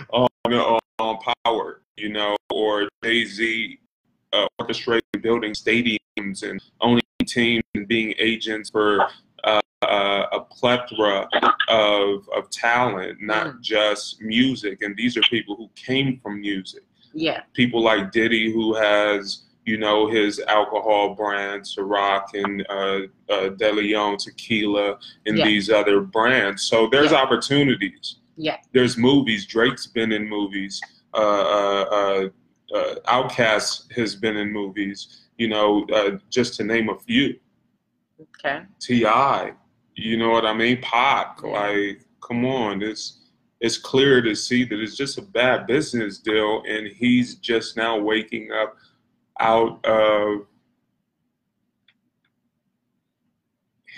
on, 0.08 0.28
on, 0.46 0.80
on 0.98 1.18
Power, 1.44 1.82
you 1.98 2.08
know, 2.08 2.34
or 2.50 2.88
Jay 3.04 3.26
Z 3.26 3.78
uh, 4.32 4.46
orchestrating 4.58 5.20
building 5.20 5.52
stadiums 5.52 6.42
and 6.42 6.58
owning 6.80 7.02
teams 7.26 7.62
and 7.74 7.86
being 7.86 8.14
agents 8.18 8.70
for 8.70 9.06
uh, 9.44 9.60
uh, 9.82 10.26
a 10.32 10.40
plethora 10.40 11.28
of, 11.68 12.26
of 12.34 12.48
talent, 12.50 13.18
not 13.20 13.60
just 13.60 14.22
music. 14.22 14.80
And 14.80 14.96
these 14.96 15.18
are 15.18 15.22
people 15.22 15.54
who 15.54 15.68
came 15.76 16.18
from 16.22 16.40
music. 16.40 16.82
Yeah. 17.12 17.42
People 17.52 17.82
like 17.82 18.10
Diddy, 18.10 18.50
who 18.50 18.74
has, 18.74 19.42
you 19.64 19.78
know, 19.78 20.06
his 20.08 20.40
alcohol 20.40 21.14
brand, 21.14 21.62
Ciroc 21.62 22.34
and 22.34 22.66
uh, 22.68 23.32
uh, 23.32 23.48
De 23.50 23.72
Leon 23.72 24.18
Tequila, 24.18 24.98
and 25.26 25.38
Yeah. 25.38 25.44
these 25.44 25.70
other 25.70 26.00
brands. 26.00 26.62
So 26.62 26.86
there's 26.86 27.12
Yeah. 27.12 27.22
opportunities. 27.22 28.16
Yeah. 28.36 28.58
There's 28.72 28.96
movies. 28.98 29.46
Drake's 29.46 29.86
been 29.86 30.12
in 30.12 30.28
movies. 30.28 30.80
Uh, 31.14 31.16
uh, 31.18 31.84
uh, 32.72 32.76
uh, 32.76 32.94
Outkast 33.06 33.92
has 33.92 34.14
been 34.16 34.36
in 34.36 34.52
movies. 34.52 35.22
You 35.38 35.48
know, 35.48 35.84
uh, 35.92 36.18
just 36.30 36.54
to 36.56 36.64
name 36.64 36.88
a 36.90 36.98
few. 36.98 37.36
Okay. 38.20 38.62
T.I., 38.80 39.52
you 39.96 40.16
know 40.16 40.30
what 40.30 40.44
I 40.46 40.52
mean? 40.52 40.80
Pac, 40.82 41.42
like, 41.42 42.00
come 42.20 42.44
on, 42.44 42.82
it's 42.82 43.20
it's 43.60 43.78
clear 43.78 44.20
to 44.20 44.34
see 44.34 44.64
that 44.64 44.78
it's 44.78 44.96
just 44.96 45.16
a 45.16 45.22
bad 45.22 45.66
business 45.66 46.18
deal, 46.18 46.62
and 46.68 46.86
he's 46.86 47.36
just 47.36 47.76
now 47.78 47.98
waking 47.98 48.50
up 48.52 48.76
out 49.40 49.84
of 49.84 50.46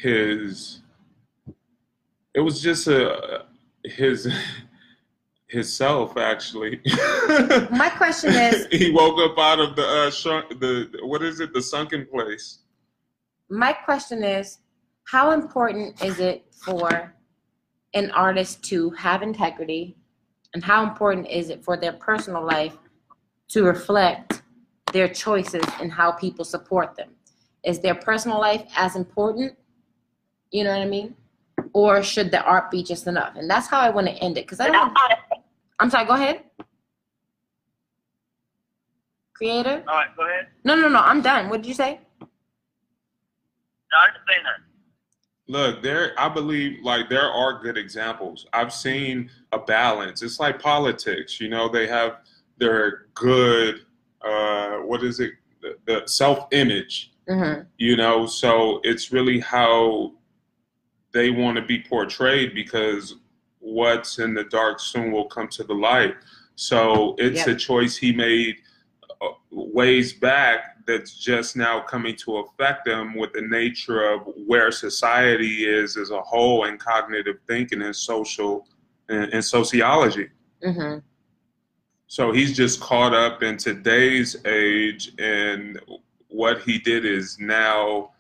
his. 0.03 0.83
It 2.35 2.41
was 2.41 2.61
just 2.61 2.87
a 2.87 3.47
his 3.85 4.29
his 5.49 5.73
self 5.73 6.17
actually. 6.17 6.81
My 7.71 7.91
question 7.97 8.33
is, 8.33 8.67
he 8.71 8.91
woke 8.91 9.19
up 9.19 9.39
out 9.39 9.61
of 9.61 9.77
the 9.77 9.87
uh, 9.87 10.11
shunk, 10.11 10.61
the 10.61 10.91
what 11.03 11.23
is 11.23 11.41
it, 11.41 11.53
the 11.53 11.63
sunken 11.63 12.07
place. 12.07 12.59
my 13.49 13.73
question 13.73 14.25
is, 14.25 14.59
how 15.05 15.31
important 15.31 16.03
is 16.03 16.19
it 16.19 16.45
for 16.51 17.15
an 17.95 18.11
artist 18.11 18.63
to 18.65 18.91
have 18.91 19.23
integrity, 19.23 19.97
and 20.53 20.65
how 20.65 20.83
important 20.83 21.29
is 21.29 21.49
it 21.49 21.65
for 21.65 21.77
their 21.77 21.93
personal 21.93 22.45
life 22.45 22.77
to 23.49 23.63
reflect 23.63 24.36
their 24.97 25.09
choices 25.09 25.65
and 25.81 25.93
how 25.93 26.11
people 26.11 26.45
support 26.45 26.97
them? 26.97 27.11
Is 27.63 27.81
their 27.81 27.95
personal 27.95 28.41
life 28.41 28.65
as 28.75 28.97
important? 28.97 29.55
You 30.51 30.65
know 30.65 30.71
what 30.71 30.81
I 30.81 30.87
mean? 30.87 31.15
Or 31.75 32.03
should 32.03 32.31
the 32.31 32.43
art 32.43 32.71
be 32.71 32.83
just 32.83 33.07
enough? 33.07 33.37
And 33.37 33.51
that's 33.51 33.67
how 33.69 33.79
I 33.81 33.91
want 33.91 34.07
to 34.07 34.15
end 34.15 34.39
it. 34.39 34.47
Because 34.47 34.61
I 34.61 34.69
don't. 34.71 34.97
I'm 35.79 35.91
sorry. 35.91 36.07
Go 36.07 36.15
ahead. 36.15 36.45
Creator? 39.35 39.85
All 39.87 39.95
right, 39.97 40.17
go 40.17 40.27
ahead. 40.27 40.47
No, 40.65 40.75
no, 40.75 40.89
no. 40.89 41.01
I'm 41.01 41.21
done. 41.21 41.51
What 41.51 41.61
did 41.61 41.69
you 41.69 41.75
say? 41.75 42.01
No, 42.21 42.27
I 44.03 44.07
didn't 44.07 44.27
say 44.27 44.43
nothing. 44.43 44.63
Look, 45.49 45.83
there 45.83 46.13
I 46.19 46.29
believe 46.29 46.83
like 46.83 47.09
there 47.09 47.31
are 47.31 47.63
good 47.63 47.77
examples. 47.77 48.47
I've 48.53 48.73
seen 48.73 49.31
a 49.53 49.59
balance. 49.59 50.23
It's 50.23 50.41
like 50.41 50.61
politics, 50.61 51.41
you 51.41 51.49
know, 51.49 51.69
they 51.69 51.87
have 51.87 52.21
their 52.59 53.07
good 53.15 53.86
uh 54.23 54.77
what 54.79 55.03
is 55.05 55.21
it? 55.21 55.33
The, 55.63 55.77
the 55.87 56.07
self-image, 56.07 57.13
Mm-hmm. 57.29 57.63
you 57.79 57.97
know, 57.97 58.25
so 58.27 58.79
it's 58.85 59.11
really 59.11 59.41
how 59.41 60.13
they 61.11 61.31
want 61.31 61.57
to 61.57 61.63
be 61.63 61.81
portrayed 61.81 62.55
because 62.55 63.17
what's 63.59 64.21
in 64.21 64.33
the 64.33 64.45
dark 64.45 64.79
soon 64.79 65.11
will 65.11 65.25
come 65.25 65.49
to 65.49 65.65
the 65.65 65.75
light. 65.75 66.15
So 66.55 67.17
it's 67.19 67.39
Yep. 67.39 67.49
a 67.49 67.55
choice 67.57 67.97
he 67.97 68.13
made 68.13 68.59
uh, 69.21 69.31
ways 69.51 70.13
back 70.13 70.77
that's 70.87 71.19
just 71.19 71.57
now 71.57 71.81
coming 71.81 72.15
to 72.15 72.37
affect 72.37 72.85
them 72.85 73.17
with 73.17 73.33
the 73.33 73.43
nature 73.43 74.05
of 74.09 74.21
where 74.47 74.71
society 74.71 75.65
is 75.65 75.97
as 75.97 76.11
a 76.11 76.23
whole 76.23 76.67
and 76.67 76.79
cognitive 76.79 77.39
thinking 77.49 77.83
and 77.83 77.97
social 77.97 78.69
and, 79.09 79.33
and 79.33 79.45
sociology. 79.45 80.29
Mm-hmm. 80.65 80.99
So 82.09 82.33
he's 82.33 82.57
just 82.57 82.81
caught 82.81 83.15
up 83.15 83.43
in 83.43 83.57
today's 83.57 84.37
age, 84.47 85.13
and 85.19 85.81
what 86.29 86.61
he 86.63 86.79
did 86.79 87.05
is 87.05 87.39
now 87.41 88.11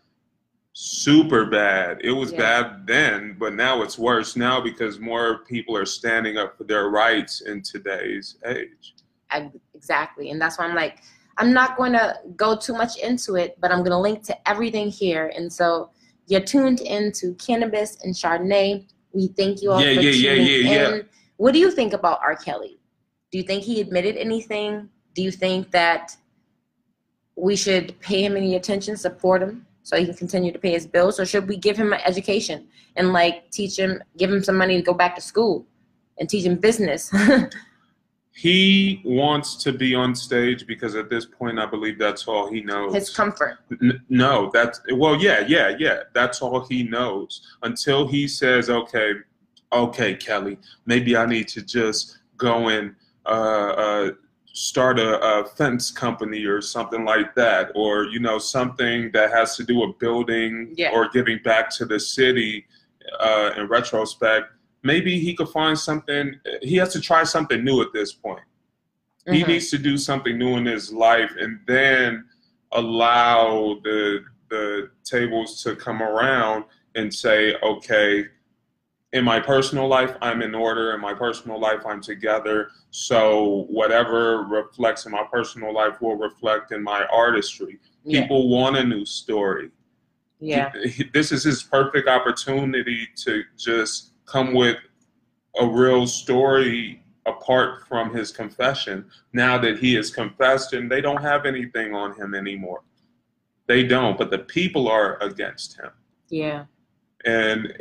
super 0.72 1.46
bad. 1.46 1.98
It 2.02 2.10
was 2.12 2.32
Yeah. 2.32 2.38
bad 2.38 2.86
then, 2.86 3.36
but 3.38 3.54
now 3.54 3.82
it's 3.82 3.98
worse 3.98 4.36
now 4.36 4.60
because 4.60 4.98
more 4.98 5.38
people 5.44 5.76
are 5.76 5.86
standing 5.86 6.36
up 6.36 6.58
for 6.58 6.64
their 6.64 6.88
rights 6.90 7.40
in 7.42 7.62
today's 7.62 8.36
age. 8.44 8.94
I, 9.30 9.50
exactly. 9.74 10.30
And 10.30 10.40
that's 10.40 10.58
why 10.58 10.66
I'm 10.66 10.74
like, 10.74 10.98
I'm 11.38 11.52
not 11.52 11.76
going 11.76 11.92
to 11.92 12.16
go 12.36 12.56
too 12.56 12.74
much 12.74 12.98
into 12.98 13.36
it, 13.36 13.56
but 13.60 13.70
I'm 13.72 13.78
going 13.78 13.90
to 13.90 13.98
link 13.98 14.22
to 14.24 14.48
everything 14.48 14.88
here. 14.88 15.32
And 15.34 15.50
so 15.50 15.90
you're 16.26 16.40
tuned 16.40 16.80
into 16.80 17.34
Cannabis 17.34 17.98
and 18.02 18.14
Chardonnay. 18.14 18.86
We 19.12 19.28
thank 19.28 19.62
you 19.62 19.72
all 19.72 19.80
Yeah, 19.80 19.94
for 19.94 20.00
yeah, 20.02 20.10
yeah, 20.10 20.34
tuning 20.34 20.46
yeah, 20.46 20.72
yeah. 20.72 20.94
in. 20.96 21.08
What 21.38 21.52
do 21.52 21.58
you 21.58 21.70
think 21.70 21.92
about 21.94 22.20
R. 22.22 22.36
Kelly? 22.36 22.78
Do 23.30 23.38
you 23.38 23.44
think 23.44 23.64
he 23.64 23.80
admitted 23.80 24.16
anything? 24.16 24.88
Do 25.14 25.22
you 25.22 25.30
think 25.30 25.70
that 25.72 26.16
we 27.36 27.56
should 27.56 27.98
pay 28.00 28.24
him 28.24 28.36
any 28.36 28.56
attention, 28.56 28.96
support 28.96 29.42
him 29.42 29.66
so 29.82 29.96
he 29.96 30.06
can 30.06 30.14
continue 30.14 30.52
to 30.52 30.58
pay 30.58 30.72
his 30.72 30.86
bills? 30.86 31.20
Or 31.20 31.26
should 31.26 31.48
we 31.48 31.56
give 31.56 31.76
him 31.76 31.92
an 31.92 32.00
education 32.04 32.68
and 32.96 33.12
like 33.12 33.50
teach 33.50 33.78
him, 33.78 34.02
give 34.16 34.30
him 34.30 34.42
some 34.42 34.56
money 34.56 34.76
to 34.76 34.82
go 34.82 34.94
back 34.94 35.14
to 35.16 35.20
school 35.20 35.66
and 36.18 36.28
teach 36.28 36.44
him 36.44 36.56
business? 36.56 37.12
He 38.36 39.00
wants 39.02 39.56
to 39.64 39.72
be 39.72 39.94
on 39.94 40.14
stage 40.14 40.66
because 40.66 40.94
at 40.94 41.08
this 41.08 41.24
point, 41.24 41.58
I 41.58 41.64
believe 41.64 41.98
that's 41.98 42.28
all 42.28 42.52
he 42.52 42.60
knows. 42.60 42.92
his 42.92 43.08
comfort. 43.08 43.60
N- 43.80 44.02
no, 44.10 44.50
that's 44.52 44.78
well, 44.92 45.16
yeah, 45.16 45.42
yeah, 45.48 45.74
yeah. 45.78 46.00
That's 46.12 46.42
all 46.42 46.66
he 46.66 46.82
knows 46.82 47.56
until 47.62 48.06
he 48.06 48.28
says, 48.28 48.68
"Okay, 48.68 49.12
okay, 49.72 50.14
Kelly, 50.14 50.58
maybe 50.84 51.16
I 51.16 51.24
need 51.24 51.48
to 51.48 51.62
just 51.62 52.18
go 52.36 52.68
and 52.68 52.94
uh, 53.26 53.72
uh, 53.84 54.10
start 54.52 54.98
a, 54.98 55.20
a 55.20 55.44
fence 55.44 55.90
company 55.90 56.44
or 56.44 56.60
something 56.62 57.04
like 57.04 57.34
that, 57.34 57.72
or 57.74 58.04
you 58.04 58.20
know, 58.20 58.38
something 58.38 59.10
that 59.12 59.30
has 59.32 59.56
to 59.56 59.64
do 59.64 59.76
with 59.80 59.98
building 59.98 60.72
Yeah. 60.76 60.92
or 60.92 61.08
giving 61.08 61.38
back 61.44 61.70
to 61.78 61.84
the 61.84 62.00
city." 62.00 62.66
Uh, 63.20 63.52
in 63.56 63.68
retrospect, 63.68 64.46
maybe 64.82 65.18
he 65.20 65.32
could 65.34 65.48
find 65.50 65.78
something. 65.78 66.40
He 66.62 66.74
has 66.76 66.92
to 66.94 67.00
try 67.00 67.22
something 67.24 67.62
new 67.64 67.80
at 67.82 67.92
this 67.92 68.12
point 68.12 68.40
he 69.32 69.42
Mhm. 69.42 69.48
needs 69.48 69.70
to 69.70 69.78
do 69.78 69.96
something 69.98 70.38
new 70.38 70.56
in 70.56 70.64
his 70.66 70.92
life 70.92 71.32
and 71.40 71.58
then 71.66 72.24
allow 72.72 73.78
the 73.82 74.20
the 74.50 74.90
tables 75.02 75.60
to 75.64 75.74
come 75.74 76.00
around 76.00 76.64
and 76.94 77.12
say 77.12 77.54
okay 77.62 78.28
in 79.16 79.24
my 79.24 79.40
personal 79.40 79.88
life 79.88 80.14
i'm 80.20 80.42
in 80.42 80.54
order. 80.54 80.94
In 80.94 81.00
my 81.00 81.14
personal 81.14 81.58
life 81.58 81.84
i'm 81.86 82.02
together. 82.02 82.70
So 82.90 83.66
whatever 83.70 84.42
reflects 84.42 85.06
in 85.06 85.12
my 85.12 85.24
personal 85.32 85.72
life 85.74 86.00
will 86.00 86.16
reflect 86.16 86.70
in 86.70 86.82
my 86.82 87.06
artistry. 87.06 87.78
Yeah. 88.04 88.22
people 88.22 88.48
want 88.48 88.76
a 88.76 88.84
new 88.84 89.06
story. 89.06 89.70
Yeah. 90.38 90.70
this 91.14 91.32
is 91.32 91.44
his 91.44 91.62
perfect 91.62 92.08
opportunity 92.08 93.08
to 93.24 93.42
just 93.56 94.12
come 94.26 94.52
with 94.52 94.76
a 95.58 95.66
real 95.66 96.06
story 96.06 97.02
apart 97.24 97.88
from 97.88 98.14
his 98.14 98.30
confession. 98.30 99.06
Now 99.32 99.56
that 99.58 99.78
he 99.78 99.94
has 99.94 100.10
confessed 100.10 100.74
and 100.74 100.92
they 100.92 101.00
don't 101.00 101.22
have 101.22 101.46
anything 101.46 101.94
on 101.94 102.14
him 102.14 102.34
anymore. 102.34 102.82
They 103.66 103.82
don't 103.82 104.18
but 104.18 104.30
the 104.30 104.40
people 104.40 104.88
are 104.88 105.20
against 105.22 105.80
him. 105.80 105.90
Yeah. 106.28 106.66
And 107.26 107.74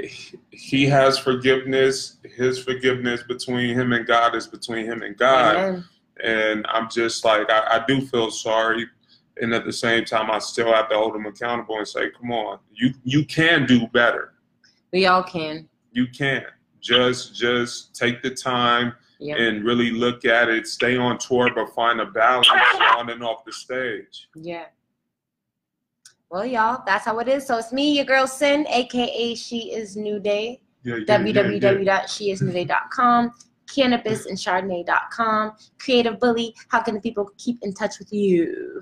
he- 0.52 0.86
has 0.86 1.18
forgiveness 1.20 2.18
his 2.36 2.62
forgiveness 2.62 3.22
between 3.24 3.74
him 3.80 3.94
and 3.94 4.06
god 4.08 4.36
is 4.36 4.48
between 4.48 4.86
him 4.86 5.04
and 5.04 5.16
god 5.18 5.56
Amen. 5.56 5.86
and 6.24 6.66
I'm 6.68 6.90
just 6.90 7.24
like 7.24 7.50
I, 7.50 7.78
I 7.80 7.86
do 7.88 8.02
feel 8.08 8.32
sorry, 8.32 8.88
and 9.42 9.54
at 9.54 9.64
the 9.66 9.72
same 9.74 10.04
time 10.06 10.32
I 10.32 10.40
still 10.40 10.74
have 10.74 10.90
to 10.90 10.96
hold 10.96 11.16
him 11.16 11.26
accountable 11.26 11.78
and 11.78 11.88
say, 11.88 12.10
come 12.10 12.32
on, 12.32 12.60
you 12.74 12.94
you 13.04 13.26
can 13.26 13.66
do 13.66 13.88
better. 13.88 14.34
We 14.94 15.06
all 15.08 15.24
can. 15.24 15.68
You 15.92 16.08
can 16.08 16.46
just 16.82 17.36
just 17.36 17.96
take 17.96 18.22
the 18.24 18.32
time 18.32 18.94
Yep. 19.20 19.38
and 19.40 19.64
really 19.64 19.92
look 19.92 20.26
at 20.26 20.50
it. 20.50 20.68
Stay 20.68 20.98
on 20.98 21.18
tour, 21.18 21.50
but 21.56 21.74
find 21.74 22.02
a 22.02 22.06
balance 22.06 22.50
on 22.98 23.10
and 23.10 23.24
off 23.24 23.46
the 23.46 23.54
stage. 23.54 24.28
Yeah. 24.36 24.66
Well, 26.30 26.46
y'all, 26.46 26.84
that's 26.86 27.06
how 27.06 27.20
it 27.20 27.28
is. 27.28 27.46
So 27.46 27.58
it's 27.58 27.72
me, 27.72 27.96
your 27.96 28.06
girl 28.06 28.28
Sin, 28.28 28.66
aka 28.68 29.36
She 29.36 29.72
Is 29.72 29.96
New 29.96 30.20
Day. 30.20 30.62
Yeah, 30.84 30.98
yeah, 31.08 31.18
yeah, 31.18 31.26
yeah. 31.26 31.74
www.sheisnewday.com, 31.80 33.34
cannabis 33.74 34.26
and 34.26 34.38
chardonnay.com, 34.38 35.54
creative 35.80 36.20
bully. 36.20 36.56
How 36.70 36.82
can 36.82 36.96
the 36.96 37.02
people 37.02 37.30
keep 37.38 37.60
in 37.64 37.74
touch 37.74 38.00
with 38.00 38.12
you? 38.12 38.82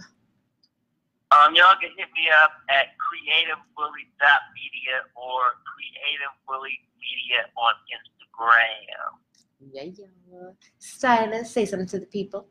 Um, 1.31 1.55
y'all 1.55 1.75
can 1.81 1.89
hit 1.97 2.09
me 2.13 2.29
up 2.43 2.51
at 2.69 2.87
creativebully.media 2.99 4.95
or 5.15 5.39
creativebullymedia 5.65 7.49
on 7.57 7.73
Instagram. 7.89 9.17
Yeah, 9.71 9.83
yeah. 9.83 10.49
Silas, 10.77 11.51
say 11.51 11.65
something 11.65 11.87
to 11.87 11.99
the 11.99 12.05
people. 12.05 12.47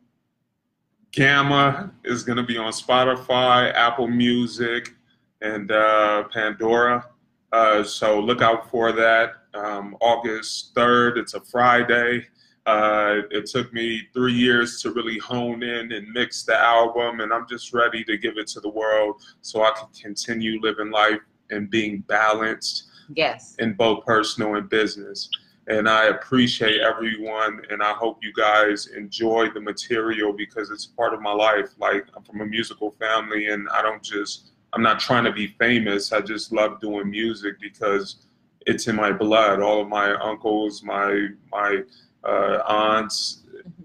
Gamma 1.12 1.92
is 2.04 2.22
going 2.22 2.38
to 2.38 2.42
be 2.42 2.56
on 2.56 2.72
Spotify, 2.72 3.72
Apple 3.74 4.08
Music, 4.08 4.94
and 5.42 5.70
uh, 5.70 6.24
Pandora. 6.32 7.04
Uh, 7.52 7.82
so 7.84 8.18
look 8.18 8.40
out 8.40 8.70
for 8.70 8.92
that. 8.92 9.34
Um, 9.54 9.94
August 10.00 10.74
3rd, 10.74 11.18
it's 11.18 11.34
a 11.34 11.40
Friday. 11.40 12.26
Uh, 12.64 13.16
it 13.30 13.44
took 13.44 13.70
me 13.74 14.02
three 14.14 14.32
years 14.32 14.80
to 14.80 14.92
really 14.92 15.18
hone 15.18 15.62
in 15.62 15.92
and 15.92 16.08
mix 16.12 16.44
the 16.44 16.58
album, 16.58 17.20
and 17.20 17.30
I'm 17.32 17.46
just 17.46 17.74
ready 17.74 18.04
to 18.04 18.16
give 18.16 18.38
it 18.38 18.46
to 18.48 18.60
the 18.60 18.70
world 18.70 19.20
so 19.42 19.62
I 19.64 19.72
can 19.72 19.88
continue 20.00 20.60
living 20.62 20.90
life 20.90 21.20
and 21.50 21.68
being 21.68 21.98
balanced 22.08 22.84
Yes. 23.14 23.56
in 23.58 23.74
both 23.74 24.06
personal 24.06 24.54
and 24.54 24.66
business. 24.70 25.28
And 25.68 25.88
I 25.88 26.06
appreciate 26.06 26.80
everyone, 26.80 27.62
and 27.70 27.82
I 27.82 27.92
hope 27.92 28.18
you 28.20 28.32
guys 28.32 28.88
enjoy 28.88 29.48
the 29.54 29.60
material 29.60 30.32
because 30.32 30.70
it's 30.70 30.86
part 30.86 31.14
of 31.14 31.20
my 31.22 31.32
life. 31.32 31.68
Like, 31.78 32.06
I'm 32.16 32.24
from 32.24 32.40
a 32.40 32.46
musical 32.46 32.90
family, 32.98 33.48
and 33.48 33.68
I 33.68 33.80
don't 33.80 34.02
just, 34.02 34.50
I'm 34.72 34.82
not 34.82 34.98
trying 34.98 35.22
to 35.24 35.32
be 35.32 35.54
famous. 35.60 36.12
I 36.12 36.20
just 36.20 36.52
love 36.52 36.80
doing 36.80 37.08
music 37.08 37.60
because 37.60 38.26
it's 38.66 38.88
in 38.88 38.96
my 38.96 39.12
blood. 39.12 39.60
All 39.60 39.80
of 39.82 39.88
my 39.88 40.10
uncles, 40.14 40.82
my, 40.82 41.28
my 41.52 41.82
uh, 42.24 42.58
aunts, 42.66 43.42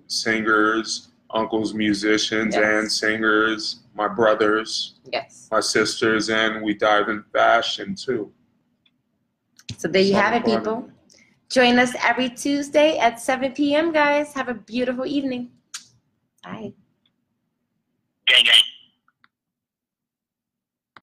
singers, 0.07 1.09
uncles, 1.29 1.75
musicians, 1.75 2.55
Yes. 2.55 2.63
and 2.65 2.91
singers, 2.91 3.81
my 3.93 4.07
brothers, 4.07 4.95
Yes. 5.13 5.47
my 5.51 5.59
sisters, 5.59 6.29
and 6.31 6.63
we 6.63 6.73
dive 6.73 7.09
in 7.09 7.23
fashion 7.31 7.93
too. 7.93 8.31
So 9.77 9.87
there 9.87 10.01
you 10.01 10.13
So 10.13 10.19
have 10.21 10.33
it, 10.33 10.45
people. 10.45 10.89
Join 11.49 11.79
us 11.79 11.95
every 12.03 12.29
Tuesday 12.29 12.97
at 12.97 13.21
7 13.21 13.53
p.m., 13.53 13.93
guys. 13.93 14.33
Have 14.33 14.49
a 14.49 14.53
beautiful 14.53 15.05
evening. 15.05 15.51
Bye. 16.43 16.73
Gang, 18.27 18.43
gang. 18.43 18.66